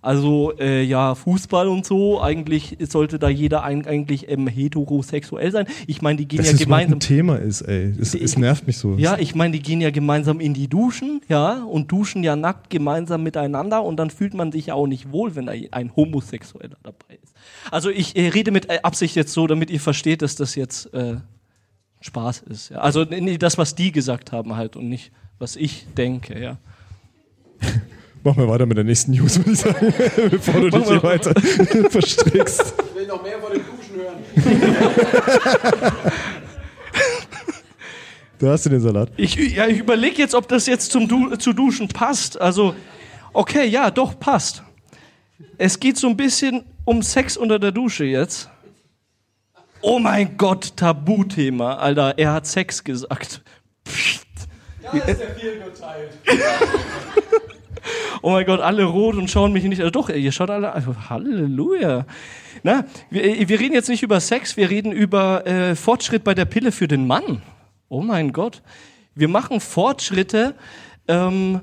[0.00, 5.66] Also äh, ja, Fußball und so, eigentlich sollte da jeder ein, eigentlich ähm, heterosexuell sein.
[5.88, 6.98] Ich meine, die gehen Dass ja das gemeinsam.
[6.98, 7.92] ein Thema ist, ey.
[8.00, 8.94] Es, es nervt mich so.
[8.94, 12.70] Ja, ich meine, die gehen ja gemeinsam in die Duschen, ja, und duschen ja nackt
[12.70, 16.76] gemeinsam miteinander und dann fühlt man sich ja auch nicht wohl, wenn da ein Homosexueller
[16.84, 17.34] dabei ist.
[17.70, 20.94] Also ich äh, rede mit äh, Absicht jetzt so, damit ihr versteht, dass das jetzt
[20.94, 21.16] äh,
[22.00, 22.70] Spaß ist.
[22.70, 22.78] Ja.
[22.78, 26.58] Also nee, das, was die gesagt haben halt und nicht, was ich denke, ja.
[28.24, 29.94] Machen wir weiter mit der nächsten News, würde ich sagen,
[30.30, 31.32] bevor du dich hier weiter
[31.90, 32.74] verstrickst.
[32.90, 34.18] Ich will noch mehr von den Duschen hören.
[38.38, 39.10] Da hast du den Salat.
[39.16, 42.40] Ich, ja, ich überlege jetzt, ob das jetzt zum du zu Duschen passt.
[42.40, 42.74] Also,
[43.32, 44.62] okay, ja, doch, passt.
[45.56, 48.48] Es geht so ein bisschen um Sex unter der Dusche jetzt.
[49.80, 52.18] Oh mein Gott, Tabuthema, Alter.
[52.18, 53.42] Er hat Sex gesagt.
[53.84, 54.26] Psst.
[54.82, 56.18] Da ist der Fehlurteilt.
[58.20, 59.80] Oh mein Gott, alle rot und schauen mich nicht.
[59.80, 60.74] Also doch, ihr schaut alle.
[61.08, 62.04] Halleluja.
[62.62, 66.44] Na, wir, wir reden jetzt nicht über Sex, wir reden über äh, Fortschritt bei der
[66.44, 67.42] Pille für den Mann.
[67.88, 68.62] Oh mein Gott.
[69.14, 70.54] Wir machen Fortschritte.
[71.06, 71.60] Ähm,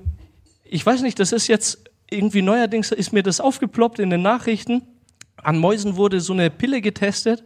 [0.64, 4.84] ich weiß nicht, das ist jetzt irgendwie neuerdings ist mir das aufgeploppt in den Nachrichten.
[5.38, 7.44] An Mäusen wurde so eine Pille getestet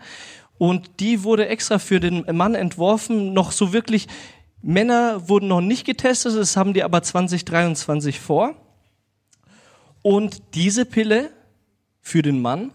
[0.60, 3.34] und die wurde extra für den Mann entworfen.
[3.34, 4.08] Noch so wirklich,
[4.62, 8.54] Männer wurden noch nicht getestet, das haben die aber 2023 vor.
[10.02, 11.30] Und diese Pille
[12.02, 12.72] für den Mann,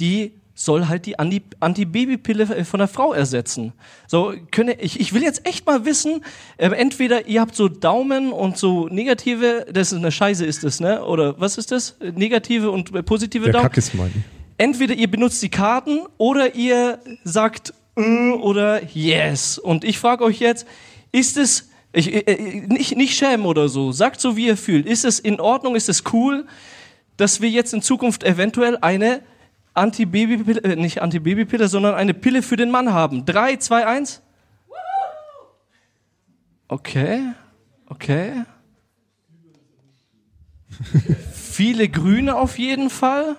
[0.00, 3.72] die soll halt die Anti- Antibabypille von der Frau ersetzen.
[4.08, 6.24] So, könne, ich, ich will jetzt echt mal wissen,
[6.56, 10.80] äh, entweder ihr habt so Daumen und so negative, das ist eine Scheiße ist das,
[10.80, 11.04] ne?
[11.04, 11.96] Oder was ist das?
[12.00, 14.10] Negative und äh, positive Der Daumen Kackesmann.
[14.58, 19.58] Entweder ihr benutzt die Karten oder ihr sagt mm oder yes.
[19.58, 20.66] Und ich frage euch jetzt,
[21.10, 24.86] ist es ich, äh, nicht, nicht schämen oder so, sagt so, wie ihr fühlt.
[24.86, 26.46] Ist es in Ordnung, ist es cool,
[27.16, 29.22] dass wir jetzt in Zukunft eventuell eine
[29.74, 33.24] Antibabypille, äh, nicht Antibabypille, sondern eine Pille für den Mann haben?
[33.24, 34.20] Drei, zwei, eins.
[36.68, 37.22] Okay,
[37.86, 38.44] okay.
[41.32, 43.36] Viele Grüne auf jeden Fall.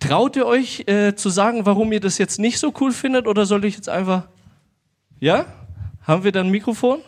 [0.00, 3.46] Traut ihr euch äh, zu sagen, warum ihr das jetzt nicht so cool findet oder
[3.46, 4.28] soll ich jetzt einfach.
[5.20, 5.46] Ja?
[6.02, 7.00] Haben wir da ein Mikrofon?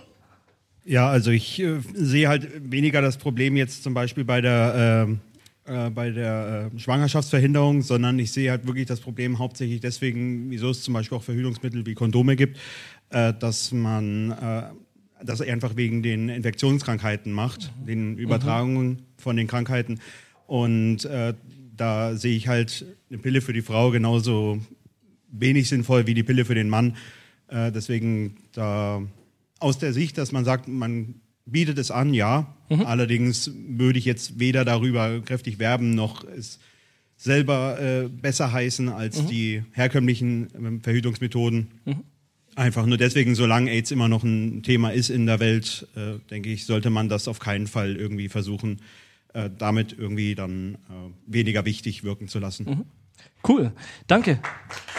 [0.84, 5.20] Ja, also ich äh, sehe halt weniger das Problem jetzt zum Beispiel bei der, ähm,
[5.66, 10.70] äh, bei der äh, Schwangerschaftsverhinderung, sondern ich sehe halt wirklich das Problem hauptsächlich deswegen, wieso
[10.70, 12.58] es zum Beispiel auch Verhütungsmittel wie Kondome gibt,
[13.10, 14.62] äh, dass man äh,
[15.22, 20.00] das einfach wegen den Infektionskrankheiten macht, den Übertragungen von den Krankheiten.
[20.46, 21.34] Und äh,
[21.80, 24.60] da sehe ich halt eine Pille für die Frau genauso
[25.30, 26.96] wenig sinnvoll wie die Pille für den Mann.
[27.48, 29.02] Äh, deswegen da
[29.58, 31.14] aus der Sicht, dass man sagt, man
[31.46, 32.54] bietet es an, ja.
[32.84, 36.58] Allerdings würde ich jetzt weder darüber kräftig werben, noch es
[37.16, 41.68] selber äh, besser heißen als die herkömmlichen ähm, Verhütungsmethoden.
[42.54, 46.50] Einfach nur deswegen, solange AIDS immer noch ein Thema ist in der Welt, äh, denke
[46.50, 48.80] ich, sollte man das auf keinen Fall irgendwie versuchen,
[49.34, 52.84] äh, damit irgendwie dann äh, weniger wichtig wirken zu lassen.
[53.46, 53.72] Cool.
[54.06, 54.38] Danke.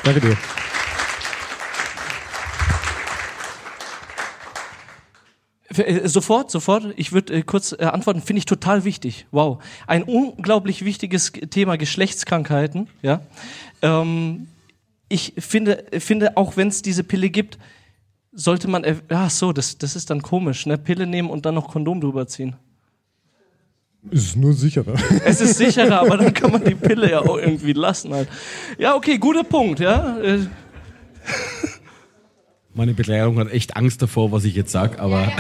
[0.04, 0.38] Danke dir.
[5.76, 6.94] Äh, Sofort, sofort.
[6.98, 8.22] Ich würde äh, kurz äh, antworten.
[8.22, 9.28] Finde ich total wichtig.
[9.32, 9.62] Wow.
[9.88, 12.88] Ein unglaublich wichtiges Thema Geschlechtskrankheiten.
[13.02, 13.22] Ja.
[13.82, 14.48] Ähm,
[15.10, 17.60] ich finde, finde auch wenn es diese Pille gibt,
[18.32, 18.84] sollte man.
[18.84, 20.66] ev- Ach so, das, das ist dann komisch.
[20.66, 20.78] Ne?
[20.78, 22.56] Pille nehmen und dann noch Kondom drüber ziehen.
[24.12, 24.96] Es ist nur sicherer.
[25.26, 28.14] Es ist sicherer, aber dann kann man die Pille ja auch irgendwie lassen.
[28.14, 28.30] Halt.
[28.78, 29.80] Ja, okay, guter Punkt.
[29.80, 30.18] Ja.
[30.20, 30.40] Äh,
[32.74, 35.32] Meine Bekleidung hat echt Angst davor, was ich jetzt sag, aber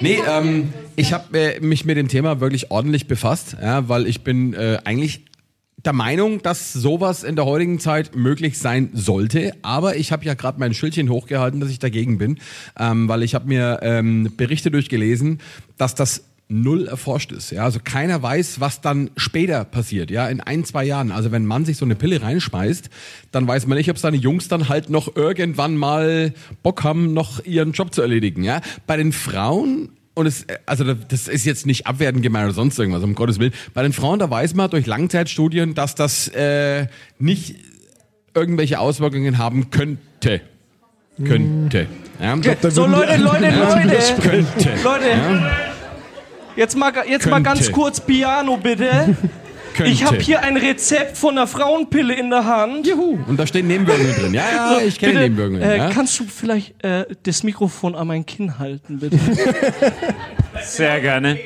[0.00, 4.22] nee, ähm, ich habe äh, mich mit dem Thema wirklich ordentlich befasst, ja, weil ich
[4.22, 5.24] bin äh, eigentlich
[5.84, 10.34] der Meinung, dass sowas in der heutigen Zeit möglich sein sollte, aber ich habe ja
[10.34, 12.38] gerade mein Schildchen hochgehalten, dass ich dagegen bin,
[12.78, 15.40] ähm, weil ich habe mir ähm, Berichte durchgelesen,
[15.76, 17.50] dass das null erforscht ist.
[17.50, 20.10] Ja, also keiner weiß, was dann später passiert.
[20.10, 21.10] Ja, in ein, zwei Jahren.
[21.10, 22.90] Also wenn man sich so eine Pille reinschmeißt,
[23.30, 27.44] dann weiß man nicht, ob seine Jungs dann halt noch irgendwann mal Bock haben, noch
[27.44, 28.44] ihren Job zu erledigen.
[28.44, 32.78] Ja, bei den Frauen und es, also das ist jetzt nicht abwertend gemeint oder sonst
[32.78, 33.54] irgendwas, um Gottes Willen.
[33.72, 36.86] Bei den Frauen, da weiß man durch Langzeitstudien, dass das äh,
[37.18, 37.56] nicht
[38.34, 40.42] irgendwelche Auswirkungen haben könnte.
[41.24, 41.86] Könnte.
[42.20, 42.36] Ja.
[42.70, 44.20] so, Leute, Leute, Leute.
[44.20, 44.70] Könnte.
[44.82, 45.52] Leute.
[46.56, 49.16] Jetzt mal, jetzt mal ganz kurz Piano, bitte.
[49.74, 49.92] könnte.
[49.92, 52.86] Ich habe hier ein Rezept von einer Frauenpille in der Hand.
[52.86, 53.18] Juhu.
[53.26, 54.34] Und da stehen Nebenwirkungen drin.
[54.34, 55.62] Ja, ja, ich kenne Nebenwirkungen.
[55.62, 55.90] Äh, ja.
[55.90, 59.18] Kannst du vielleicht äh, das Mikrofon an mein Kinn halten, bitte?
[60.62, 61.38] Sehr gerne.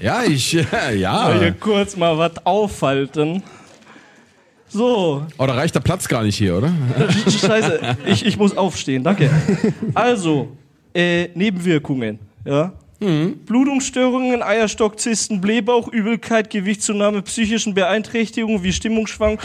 [0.00, 1.38] ja, ich, ja, ja.
[1.38, 3.42] Hier kurz mal was aufhalten.
[4.70, 6.70] So, Oh, da reicht der Platz gar nicht hier, oder?
[7.26, 9.30] Scheiße, ich, ich muss aufstehen, danke.
[9.94, 10.54] Also,
[10.94, 12.72] äh, Nebenwirkungen, ja.
[13.00, 19.38] Blutungsstörungen, Eierstockzysten, Blähbauch, Übelkeit, Gewichtszunahme, psychischen Beeinträchtigungen wie Stimmungsschwang,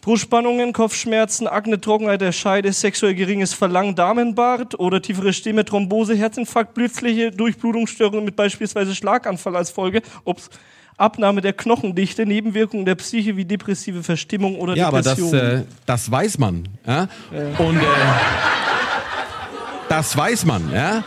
[0.00, 6.74] Brustspannungen, Kopfschmerzen, Akne, Trockenheit der Scheide, sexuell geringes Verlangen, Damenbart oder tiefere Stimme, Thrombose, Herzinfarkt,
[6.74, 10.50] plötzliche Durchblutungsstörungen mit beispielsweise Schlaganfall als Folge, ups,
[10.96, 15.40] Abnahme der Knochendichte, Nebenwirkungen der Psyche wie depressive Verstimmung oder Ja, aber das, Depression.
[15.60, 16.68] äh, das weiß man.
[16.84, 17.08] Ja?
[17.58, 17.84] Und äh,
[19.88, 21.04] das weiß man, ja.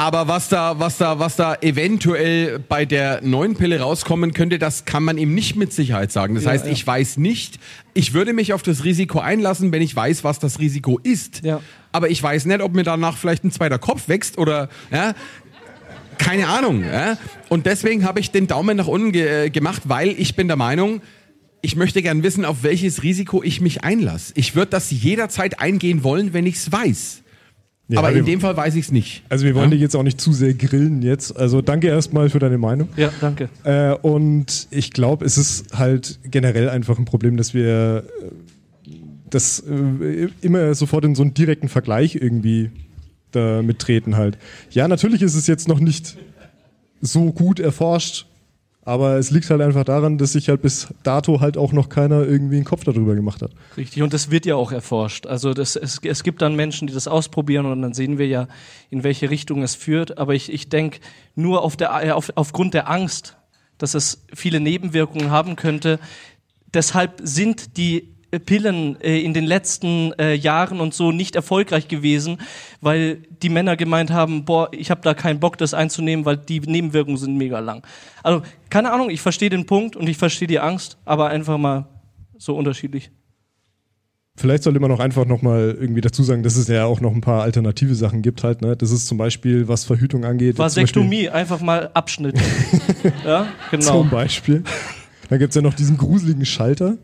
[0.00, 4.84] Aber was da, was da, was da eventuell bei der neuen Pille rauskommen könnte, das
[4.84, 6.36] kann man ihm nicht mit Sicherheit sagen.
[6.36, 6.72] Das heißt, ja.
[6.72, 7.58] ich weiß nicht,
[7.94, 11.44] ich würde mich auf das Risiko einlassen, wenn ich weiß, was das Risiko ist.
[11.44, 11.60] Ja.
[11.90, 15.14] Aber ich weiß nicht, ob mir danach vielleicht ein zweiter Kopf wächst oder, ja,
[16.18, 16.84] keine Ahnung.
[16.84, 17.18] Ja?
[17.48, 20.56] Und deswegen habe ich den Daumen nach unten ge äh, gemacht, weil ich bin der
[20.56, 21.00] Meinung,
[21.60, 24.32] ich möchte gern wissen, auf welches Risiko ich mich einlasse.
[24.36, 27.22] Ich würde das jederzeit eingehen wollen, wenn ich es weiß.
[27.90, 29.22] Ja, Aber in dem Fall weiß ich es nicht.
[29.30, 31.34] Also wir wollen dich jetzt auch nicht zu sehr grillen jetzt.
[31.34, 32.90] Also danke erstmal für deine Meinung.
[32.96, 33.48] ja, danke.
[33.64, 38.90] Äh, und ich glaube, es ist halt generell einfach ein Problem, dass wir äh,
[39.30, 42.70] das äh, immer sofort in so einen direkten Vergleich irgendwie
[43.32, 44.36] damit treten halt.
[44.70, 46.16] Ja, natürlich ist es jetzt noch nicht
[47.00, 48.26] so gut erforscht,
[48.88, 52.22] aber es liegt halt einfach daran, dass sich halt bis dato halt auch noch keiner
[52.22, 53.50] irgendwie einen Kopf darüber gemacht hat.
[53.76, 55.26] Richtig, und das wird ja auch erforscht.
[55.26, 58.48] Also das, es, es gibt dann Menschen, die das ausprobieren und dann sehen wir ja,
[58.88, 60.16] in welche Richtung es führt.
[60.16, 61.00] Aber ich, ich denke,
[61.34, 63.36] nur auf der, äh, auf, aufgrund der Angst,
[63.76, 66.00] dass es viele Nebenwirkungen haben könnte,
[66.72, 68.14] deshalb sind die
[68.44, 72.38] Pillen äh, in den letzten äh, Jahren und so nicht erfolgreich gewesen,
[72.80, 76.60] weil die Männer gemeint haben, boah, ich habe da keinen Bock, das einzunehmen, weil die
[76.60, 77.86] Nebenwirkungen sind mega lang.
[78.22, 81.86] Also keine Ahnung, ich verstehe den Punkt und ich verstehe die Angst, aber einfach mal
[82.36, 83.10] so unterschiedlich.
[84.38, 87.20] Vielleicht sollte man auch einfach nochmal irgendwie dazu sagen, dass es ja auch noch ein
[87.20, 88.62] paar alternative Sachen gibt halt.
[88.62, 88.76] Ne?
[88.76, 90.58] Das ist zum Beispiel, was Verhütung angeht.
[90.58, 92.36] Vasektomie, einfach mal Abschnitt.
[93.24, 94.02] ja, genau.
[94.02, 94.62] Zum Beispiel.
[95.28, 96.98] Dann gibt es ja noch diesen gruseligen Schalter,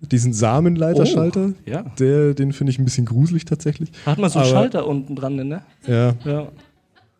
[0.00, 1.50] diesen Samenleiterschalter.
[1.52, 1.82] Oh, ja.
[1.98, 3.90] Der, den finde ich ein bisschen gruselig tatsächlich.
[4.06, 5.62] Hat man so einen Aber- Schalter unten dran, ne?
[5.86, 6.48] Ja, Ja.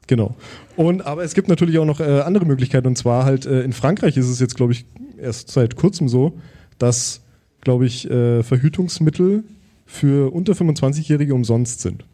[0.07, 0.35] genau.
[0.77, 2.87] Und aber es gibt natürlich auch noch äh, andere Möglichkeiten.
[2.87, 4.87] Und zwar halt äh, in Frankreich ist es jetzt, glaube ich,
[5.19, 6.38] erst seit kurzem so,
[6.79, 7.21] dass,
[7.61, 9.45] glaube ich, äh, Verhütungsmittel
[9.85, 12.05] für unter 25-Jährige umsonst sind.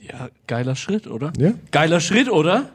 [0.00, 1.32] Ja, geiler Schritt, oder?
[1.38, 1.52] Ja?
[1.70, 2.68] Geiler Schritt, oder?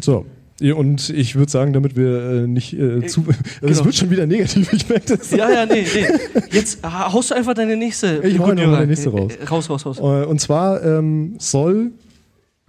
[0.00, 0.26] So.
[0.60, 3.24] Und ich würde sagen, damit wir äh, nicht äh, zu.
[3.62, 3.84] Es genau.
[3.86, 5.30] wird schon wieder negativ, ich merke das.
[5.30, 6.06] Ja, ja, nee, nee.
[6.50, 8.20] Jetzt ha- haust du einfach deine nächste.
[8.24, 8.66] Ich hau Jura.
[8.66, 9.32] meine nächste raus.
[9.40, 9.98] Äh, Raus, raus, raus.
[9.98, 11.92] Äh, Und zwar ähm, soll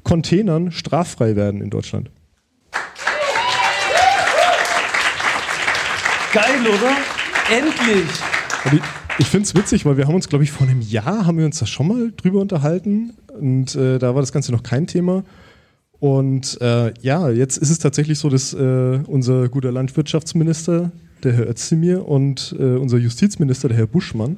[0.04, 2.10] Containern straffrei werden in Deutschland.
[6.34, 6.96] Geil, oder?
[7.58, 8.10] Endlich!
[8.66, 8.82] Und ich
[9.18, 11.46] ich finde es witzig, weil wir haben uns, glaube ich, vor einem Jahr haben wir
[11.46, 15.24] uns da schon mal drüber unterhalten und äh, da war das Ganze noch kein Thema.
[16.02, 21.48] Und äh, ja, jetzt ist es tatsächlich so, dass äh, unser guter Landwirtschaftsminister, der Herr
[21.48, 24.38] Özdemir, und äh, unser Justizminister, der Herr Buschmann,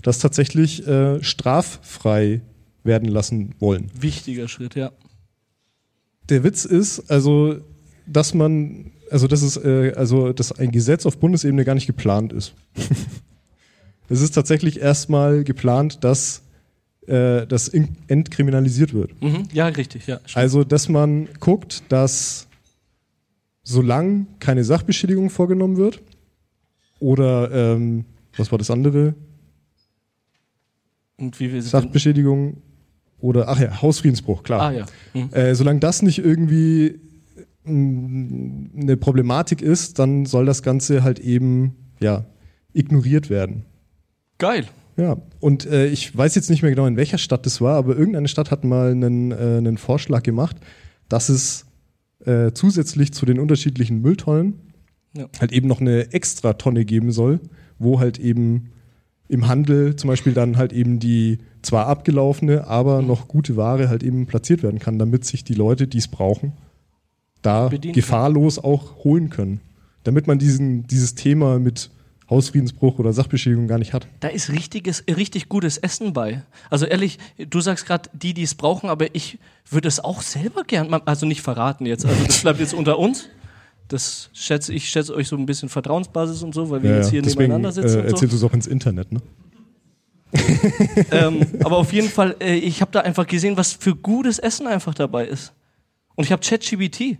[0.00, 2.40] das tatsächlich äh, straffrei
[2.82, 3.90] werden lassen wollen.
[4.00, 4.90] Wichtiger Schritt, ja.
[6.30, 7.56] Der Witz ist, also,
[8.06, 12.32] dass man, also, dass es, äh, also, dass ein Gesetz auf Bundesebene gar nicht geplant
[12.32, 12.54] ist.
[14.08, 16.40] es ist tatsächlich erstmal geplant, dass
[17.06, 19.20] äh, das in- entkriminalisiert wird.
[19.22, 19.48] Mhm.
[19.52, 20.18] Ja, richtig, ja.
[20.24, 20.36] stimmt.
[20.36, 22.46] Also, dass man guckt, dass
[23.64, 26.00] solange keine Sachbeschädigung vorgenommen wird
[27.00, 28.04] oder ähm,
[28.36, 29.14] was war das andere?
[31.16, 31.62] Und wie wir.
[31.62, 32.58] Sachbeschädigung
[33.20, 34.60] oder ach ja, Hausfriedensbruch, klar.
[34.62, 34.86] Ah, ja.
[35.14, 35.32] Mhm.
[35.32, 36.98] Äh, solange das nicht irgendwie
[37.64, 42.24] mh, eine Problematik ist, dann soll das Ganze halt eben ja
[42.72, 43.64] ignoriert werden.
[44.38, 44.66] Geil.
[44.96, 47.96] Ja, und äh, ich weiß jetzt nicht mehr genau, in welcher Stadt das war, aber
[47.96, 50.56] irgendeine Stadt hat mal einen, äh, einen Vorschlag gemacht,
[51.08, 51.66] dass es
[52.24, 54.54] äh, zusätzlich zu den unterschiedlichen Mülltonnen
[55.16, 55.28] Ja.
[55.40, 57.40] halt eben noch eine extra Tonne geben soll,
[57.78, 58.70] wo halt eben
[59.28, 64.02] im Handel zum Beispiel dann halt eben die zwar abgelaufene, aber noch gute Ware halt
[64.02, 66.52] eben platziert werden kann, damit sich die Leute, die es brauchen,
[67.40, 69.60] da Bedienen gefahrlos auch holen können.
[70.04, 71.90] Damit man diesen, dieses Thema mit
[72.32, 74.08] Hausfriedensbruch oder Sachbeschädigung gar nicht hat.
[74.20, 76.42] Da ist richtiges, richtig gutes Essen bei.
[76.70, 79.38] Also ehrlich, du sagst gerade, die, die es brauchen, aber ich
[79.70, 82.04] würde es auch selber gern, also nicht verraten jetzt.
[82.04, 83.28] Also das bleibt jetzt unter uns.
[83.88, 87.10] Das schätze ich schätze euch so ein bisschen Vertrauensbasis und so, weil wir Ja, jetzt
[87.10, 88.14] hier Deswegen nebeneinander sitzen äh, und so.
[88.14, 89.20] erzählst du es auch ins Internet, ne?
[91.10, 94.66] ähm, aber auf jeden Fall, äh, ich habe da einfach gesehen, was für gutes Essen
[94.66, 95.52] einfach dabei ist.
[96.14, 97.18] Und ich habe ChatGBT.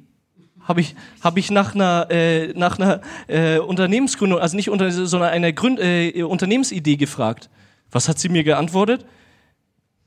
[0.65, 5.31] Habe ich, hab ich nach einer, äh, nach einer äh, Unternehmensgründung, also nicht unter, sondern
[5.31, 7.51] einer Gründ, äh, Unternehmensidee gefragt.
[7.91, 9.05] Was hat sie mir geantwortet?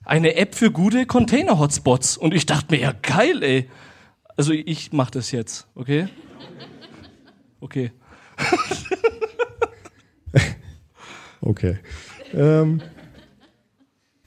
[0.03, 2.17] Eine App für gute Container-Hotspots.
[2.17, 3.69] Und ich dachte mir, ja geil, ey.
[4.37, 6.07] Also ich mache das jetzt, okay?
[7.59, 7.91] Okay.
[11.45, 11.77] Okay.
[12.33, 12.81] Ähm,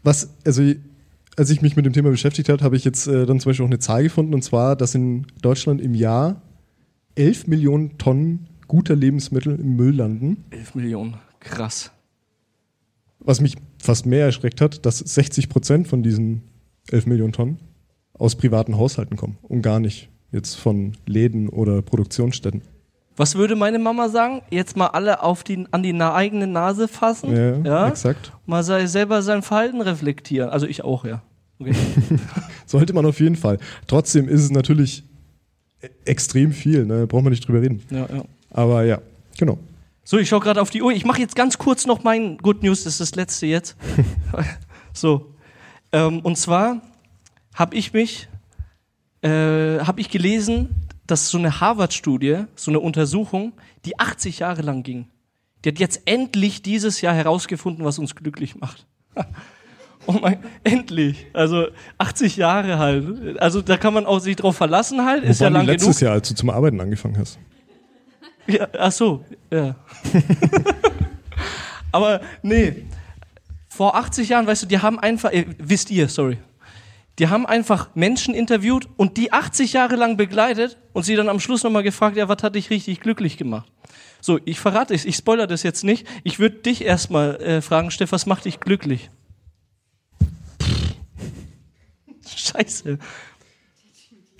[0.05, 0.63] was, also
[1.39, 3.65] als ich mich mit dem Thema beschäftigt habe, habe ich jetzt äh, dann zum Beispiel
[3.65, 6.43] auch eine Zahl gefunden, und zwar, dass in Deutschland im Jahr
[7.15, 10.45] 11 Millionen Tonnen guter Lebensmittel im Müll landen.
[10.51, 11.17] 11 Millionen.
[11.41, 11.93] Krass.
[13.21, 16.43] Was mich fast mehr erschreckt hat, dass 60 Prozent von diesen
[16.91, 17.59] 11 Millionen Tonnen
[18.15, 22.63] aus privaten Haushalten kommen und gar nicht jetzt von Läden oder Produktionsstätten.
[23.17, 24.43] Was würde meine Mama sagen?
[24.51, 27.35] Jetzt mal alle auf die, an die eigene Nase fassen.
[27.35, 27.89] Ja, ja?
[27.89, 28.33] exakt.
[28.47, 30.51] Mal sei, selber sein Verhalten reflektieren.
[30.51, 31.23] Also ich auch, ja.
[31.59, 31.75] Okay.
[32.67, 33.59] Sollte man auf jeden Fall.
[33.87, 35.03] Trotzdem ist es natürlich
[35.83, 37.07] e- extrem viel, ne?
[37.07, 37.83] braucht man nicht drüber reden.
[37.91, 38.25] ja, ja.
[38.51, 39.01] Aber ja,
[39.37, 39.59] genau.
[40.05, 40.93] So, ich schaue gerade auf die Uhr.
[40.93, 43.77] Ich mache jetzt ganz kurz noch mein Good News, das ist das letzte jetzt.
[44.95, 45.35] so.
[45.93, 46.81] Ähm, und zwar
[47.55, 48.29] habe ich mich,
[49.23, 49.29] äh,
[49.81, 53.53] habe ich gelesen, dass so eine Harvard-Studie, so eine Untersuchung,
[53.85, 55.09] die 80 Jahre lang ging,
[55.65, 58.87] die hat jetzt endlich dieses Jahr herausgefunden, was uns glücklich macht.
[60.07, 61.27] Oh mein, endlich.
[61.33, 61.67] Also
[61.99, 63.39] 80 Jahre halt.
[63.41, 65.25] Also da kann man auch sich drauf verlassen halt.
[65.25, 66.01] Ist Wo ja waren lang letztes genug.
[66.09, 67.39] Jahr, als du zum Arbeiten angefangen hast?
[68.47, 69.77] Ja, ach so, ja.
[71.93, 72.87] Aber nee,
[73.69, 76.39] vor 80 Jahren, weißt du, die haben einfach, äh, wisst ihr, sorry,
[77.19, 81.41] die haben einfach Menschen interviewt und die 80 Jahre lang begleitet und sie dann am
[81.41, 83.71] Schluss nochmal gefragt, ja, was hat dich richtig glücklich gemacht?
[84.21, 86.07] So, ich verrate es, ich spoiler das jetzt nicht.
[86.25, 89.11] Ich würde dich erstmal äh, fragen, Steff, was macht dich glücklich?
[92.39, 92.99] Scheiße.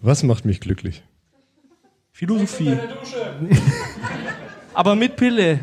[0.01, 1.03] Was macht mich glücklich?
[2.13, 2.77] Philosophie.
[4.75, 5.61] Aber mit Pille.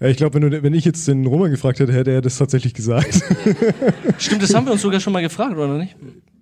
[0.00, 2.36] Ja, ich glaube, wenn, du- wenn ich jetzt den Roman gefragt hätte, hätte er das
[2.36, 3.22] tatsächlich gesagt.
[4.18, 5.96] Stimmt, das haben wir uns sogar schon mal gefragt, oder nicht?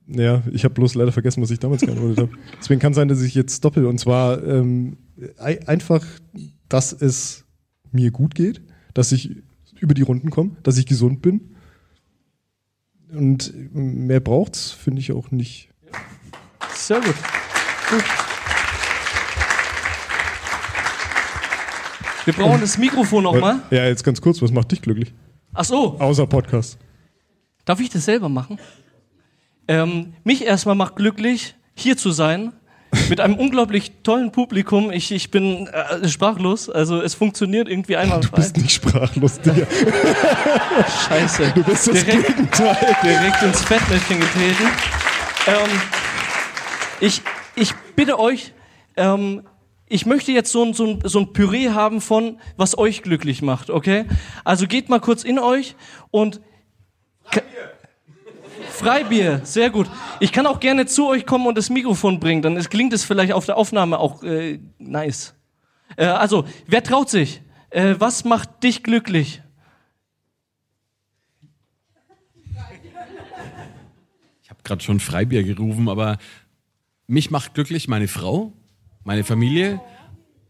[0.06, 2.30] ja, ich habe bloß leider vergessen, was ich damals geantwortet habe.
[2.58, 3.84] Deswegen kann sein, dass ich jetzt doppel.
[3.86, 4.96] Und zwar ähm,
[5.38, 6.04] ei- einfach,
[6.68, 7.44] dass es
[7.92, 8.62] mir gut geht,
[8.94, 9.37] dass ich
[9.79, 11.57] über die Runden komme, dass ich gesund bin.
[13.12, 15.70] Und mehr braucht's, finde ich auch nicht.
[16.74, 17.14] Sehr gut.
[17.90, 18.05] gut.
[22.24, 23.61] Wir brauchen das Mikrofon nochmal.
[23.70, 25.12] Ja, jetzt ganz kurz, was macht dich glücklich?
[25.53, 26.79] Ach so, Außer Podcast.
[27.64, 28.59] darf ich das selber machen?
[29.66, 32.53] Ähm, mich erstmal macht glücklich, hier zu sein.
[33.09, 34.90] Mit einem unglaublich tollen Publikum.
[34.90, 36.68] Ich, ich bin äh, sprachlos.
[36.68, 38.20] Also es funktioniert irgendwie einmal.
[38.20, 39.66] Du bist nicht sprachlos, Digga.
[41.09, 41.53] Scheiße.
[41.55, 42.96] Du bist das direkt, Gegenteil.
[43.03, 44.64] direkt ins Fettnäpfchen getreten.
[45.46, 45.81] Ähm,
[47.00, 47.22] ich,
[47.55, 48.53] ich bitte euch,
[48.96, 49.42] ähm,
[49.88, 53.42] ich möchte jetzt so ein, so, ein, so ein Püree haben von, was euch glücklich
[53.42, 54.05] macht, okay?
[54.44, 55.74] Also geht mal kurz in euch
[56.11, 56.40] und...
[57.24, 57.72] Freibier.
[58.81, 59.90] Freibier, sehr gut.
[60.21, 63.33] Ich kann auch gerne zu euch kommen und das Mikrofon bringen, dann klingt es vielleicht
[63.35, 65.35] auf der Aufnahme auch äh, nice.
[65.97, 67.43] Äh, also, wer traut sich?
[67.69, 69.43] Äh, was macht dich glücklich?
[74.43, 76.16] Ich habe gerade schon Freibier gerufen, aber
[77.07, 78.55] mich macht glücklich meine Frau,
[79.05, 79.81] meine Familie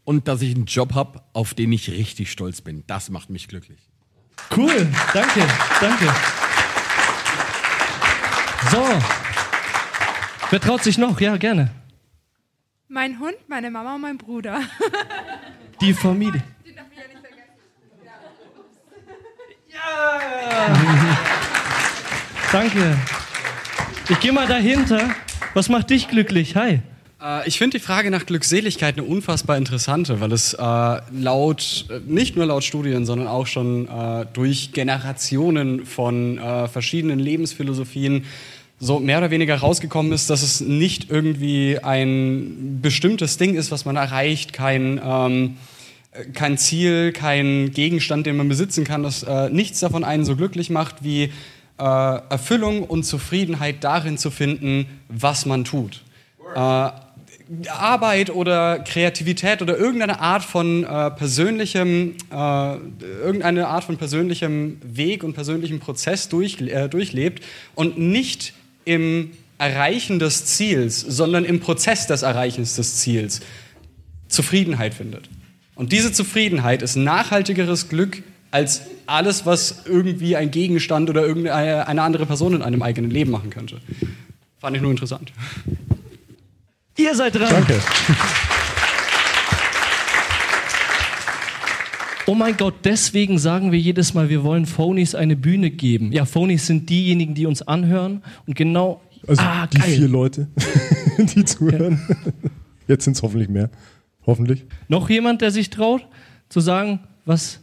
[0.05, 2.85] und dass ich einen Job habe, auf den ich richtig stolz bin.
[2.87, 3.81] Das macht mich glücklich.
[4.57, 5.47] Cool, danke,
[5.81, 6.15] danke.
[8.69, 8.85] So.
[10.51, 11.21] Wer traut sich noch?
[11.21, 11.71] Ja, gerne.
[12.89, 14.61] Mein Hund, meine Mama und mein Bruder.
[15.81, 16.43] Die Familie.
[19.69, 20.75] Ja.
[22.53, 22.97] Danke.
[24.09, 25.11] Ich gehe mal dahinter.
[25.55, 26.57] Was macht dich glücklich?
[26.57, 26.83] Hi.
[27.23, 32.01] Äh, Ich finde die Frage nach Glückseligkeit eine unfassbar interessante, weil es äh, laut, äh,
[32.07, 38.25] nicht nur laut Studien, sondern auch schon äh, durch Generationen von äh, verschiedenen Lebensphilosophien
[38.83, 43.85] so mehr oder weniger rausgekommen ist, dass es nicht irgendwie ein bestimmtes Ding ist, was
[43.85, 45.57] man erreicht, kein, ähm,
[46.13, 50.35] äh, kein Ziel, kein Gegenstand, den man besitzen kann, dass äh, nichts davon einen so
[50.37, 51.33] glücklich macht, wie
[51.83, 56.03] Erfüllung und Zufriedenheit darin zu finden, was man tut.
[57.69, 62.77] Arbeit oder Kreativität oder irgendeine Art von äh, persönlichem, äh,
[63.23, 67.43] irgendeine Art von persönlichem Weg und persönlichem Prozess durch, äh, durchlebt
[67.75, 73.41] und nicht im Erreichen des Ziels, sondern im Prozess des Erreichens des Ziels
[74.29, 75.29] Zufriedenheit findet.
[75.75, 78.23] Und diese Zufriedenheit ist nachhaltigeres Glück
[78.53, 83.31] als alles, was irgendwie ein Gegenstand oder irgendeine eine andere Person in einem eigenen Leben
[83.31, 83.81] machen könnte.
[84.61, 85.33] Fand ich nur interessant.
[87.01, 87.49] Ihr seid dran.
[87.49, 87.81] Danke.
[92.27, 96.13] Oh mein Gott, deswegen sagen wir jedes Mal, wir wollen Phonies eine Bühne geben.
[96.13, 99.01] Ja, Phonies sind diejenigen, die uns anhören und genau.
[99.27, 99.97] Also ah, die geil.
[99.97, 100.49] vier Leute,
[101.19, 102.01] die zuhören.
[102.87, 103.71] Jetzt sind es hoffentlich mehr.
[104.27, 104.65] Hoffentlich.
[104.89, 106.07] Noch jemand, der sich traut,
[106.49, 107.61] zu sagen, was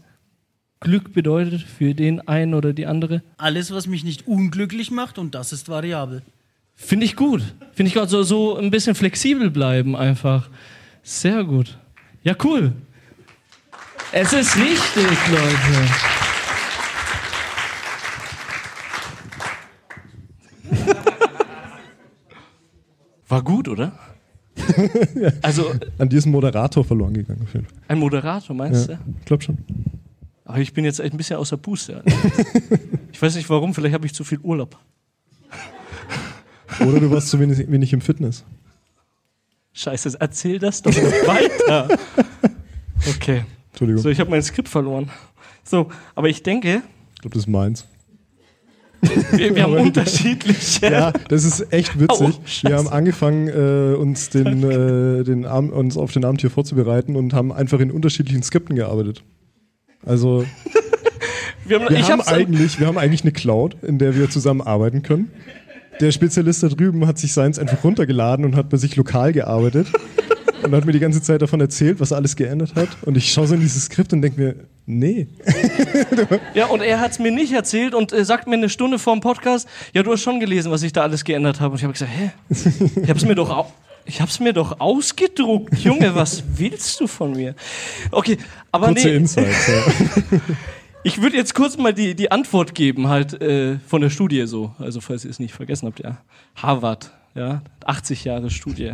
[0.80, 3.22] Glück bedeutet für den einen oder die andere?
[3.38, 6.24] Alles, was mich nicht unglücklich macht, und das ist variabel.
[6.80, 7.42] Finde ich gut.
[7.74, 8.10] Finde ich gut.
[8.10, 10.50] So, so ein bisschen flexibel bleiben einfach.
[11.04, 11.78] Sehr gut.
[12.24, 12.74] Ja, cool.
[14.12, 15.90] Es ist wichtig, Leute.
[23.28, 23.92] War gut, oder?
[25.42, 27.48] Also, An dir ist ein Moderator verloren gegangen.
[27.88, 29.02] Ein Moderator, meinst Ja, du?
[29.20, 29.58] ich glaube schon.
[30.46, 32.04] Aber ich bin jetzt echt ein bisschen außer Puste.
[33.14, 34.78] Ich weiß nicht warum, vielleicht habe ich zu viel Urlaub.
[36.80, 38.44] Oder du warst zu wenig, wenig im Fitness.
[39.74, 41.88] Scheiße, erzähl das doch weiter.
[43.16, 43.44] Okay.
[43.70, 44.02] Entschuldigung.
[44.02, 45.12] So, ich habe mein Skript verloren.
[45.64, 46.82] So, aber ich denke,
[47.14, 47.86] Ich glaube, das ist meins.
[49.34, 50.88] wir, wir haben unterschiedliche.
[50.92, 52.40] Ja, das ist echt witzig.
[52.46, 52.70] Scheiße.
[52.70, 57.16] wir haben angefangen, äh, uns, den, äh, den Abend, uns auf den Abend hier vorzubereiten
[57.16, 59.24] und haben einfach in unterschiedlichen Skripten gearbeitet.
[60.04, 60.44] Also
[61.68, 65.02] Wir haben, wir haben, eigentlich, wir haben eigentlich eine Cloud, in der wir zusammen arbeiten
[65.02, 65.32] können.
[66.00, 69.88] Der Spezialist da drüben hat sich seins einfach runtergeladen und hat bei sich lokal gearbeitet
[70.64, 72.90] und hat mir die ganze Zeit davon erzählt, was er alles geändert hat.
[73.04, 75.28] Und ich schaue so in dieses Skript und denke mir, nee.
[76.54, 79.22] Ja, und er hat's mir nicht erzählt und äh, sagt mir eine Stunde vor dem
[79.22, 81.72] Podcast, ja, du hast schon gelesen, was ich da alles geändert habe.
[81.72, 82.32] Und ich habe gesagt, hä?
[83.02, 83.66] Ich hab's mir doch au
[84.10, 85.78] ich hab's mir doch ausgedruckt.
[85.80, 87.56] Junge, was willst du von mir?
[88.10, 88.38] Okay,
[88.72, 89.68] aber Kurze nee, Insights.
[89.68, 90.40] Ja.
[91.04, 94.74] ich würde jetzt kurz mal die, die Antwort geben, halt äh, von der Studie so.
[94.80, 96.18] Also, falls ihr es nicht vergessen habt, ja.
[96.56, 98.94] Harvard, ja, 80 Jahre Studie.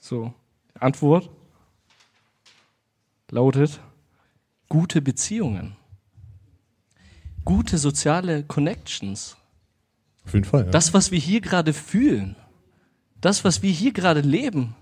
[0.00, 0.32] So,
[0.78, 1.30] Antwort
[3.30, 3.80] lautet
[4.68, 5.76] gute Beziehungen.
[7.44, 9.36] Gute soziale Connections.
[10.24, 10.66] Auf jeden Fall.
[10.66, 10.70] Ja.
[10.70, 12.36] Das, was wir hier gerade fühlen,
[13.20, 14.74] das, was wir hier gerade leben.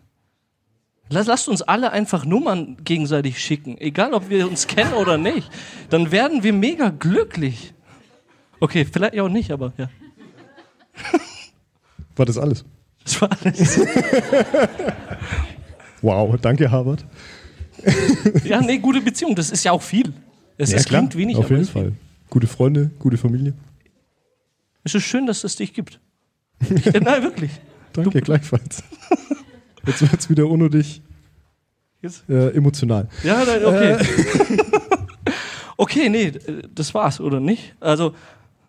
[1.10, 5.50] Lass- Lasst uns alle einfach Nummern gegenseitig schicken, egal ob wir uns kennen oder nicht.
[5.90, 7.74] Dann werden wir mega glücklich.
[8.60, 9.88] Okay, vielleicht auch nicht, aber ja,
[12.16, 12.64] War das alles?
[13.04, 13.80] das war alles.
[16.02, 17.04] Wow, danke Harvard.
[18.44, 20.12] Ja, nee, gute Beziehung, das ist ja auch viel.
[20.58, 21.82] Es, es klingt wenig, auf aber jeden ist viel.
[21.82, 21.92] Fall.
[22.28, 23.54] Gute Freunde, gute Familie.
[24.84, 25.98] Es ist schön, dass es dich gibt.
[26.68, 27.50] Ja, Nein, wirklich.
[27.94, 28.82] Danke, gleichfalls.
[29.86, 31.02] Jetzt wird's wieder unnötig
[32.28, 33.08] äh, emotional.
[33.22, 33.96] Ja, nein, okay.
[35.76, 36.32] okay, nee,
[36.74, 37.74] das war's, oder nicht?
[37.80, 38.14] Also,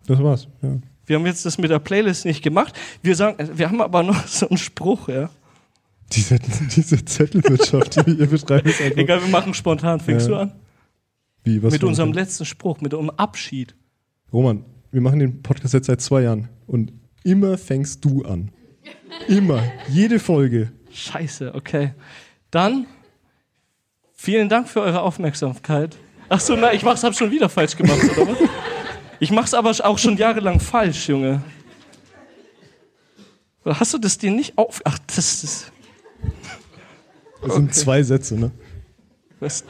[0.06, 0.48] Das war's.
[0.62, 0.78] Ja.
[1.06, 2.78] Wir haben jetzt das mit der Playlist nicht gemacht.
[3.02, 5.30] Wir sagen, wir haben aber noch so einen Spruch, ja.
[6.12, 6.38] Diese,
[6.76, 8.98] diese Zettelwirtschaft, die wir hier betreiben, ist einfach.
[8.98, 9.98] Egal, wir machen spontan.
[9.98, 10.34] Fängst Ja.
[10.34, 10.52] du an?
[11.44, 13.74] Wie, was mit unserem letzten Spruch, mit unserem Abschied.
[14.32, 16.92] Roman, wir machen den Podcast jetzt seit zwei Jahren und
[17.24, 18.50] immer fängst du an.
[19.26, 19.62] Immer.
[19.88, 20.70] Jede Folge.
[20.94, 21.94] Scheiße, okay.
[22.50, 22.86] Dann
[24.14, 25.96] vielen Dank für eure Aufmerksamkeit.
[26.28, 28.38] Ach so, nein, ich mach's, hab schon wieder falsch gemacht, oder was?
[29.20, 31.42] Ich mach's aber auch schon jahrelang falsch, Junge.
[33.64, 34.80] Hast du das dir nicht auf...
[34.84, 35.72] Ach, das ist...
[37.42, 38.50] Das sind zwei Sätze, ne?
[39.40, 39.64] Was?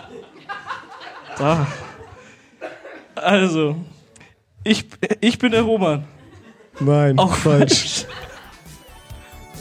[1.38, 1.66] Da.
[3.14, 3.76] Also,
[4.64, 4.86] ich,
[5.20, 6.04] ich bin der Roman.
[6.80, 8.06] Nein, Auch falsch.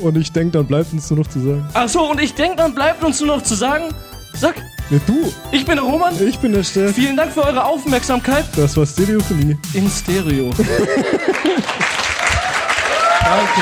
[0.01, 1.65] Und ich denke, dann bleibt uns nur noch zu sagen.
[1.73, 3.85] Ach so, und ich denke, dann bleibt uns nur noch zu sagen,
[4.33, 4.55] sag,
[4.89, 6.13] Ne, du, ich bin der Roman.
[6.27, 6.93] ich bin der Steff.
[6.95, 9.55] Vielen Dank für eure Aufmerksamkeit Das war Stereophonie.
[9.73, 10.49] in Stereo.
[13.23, 13.61] Danke.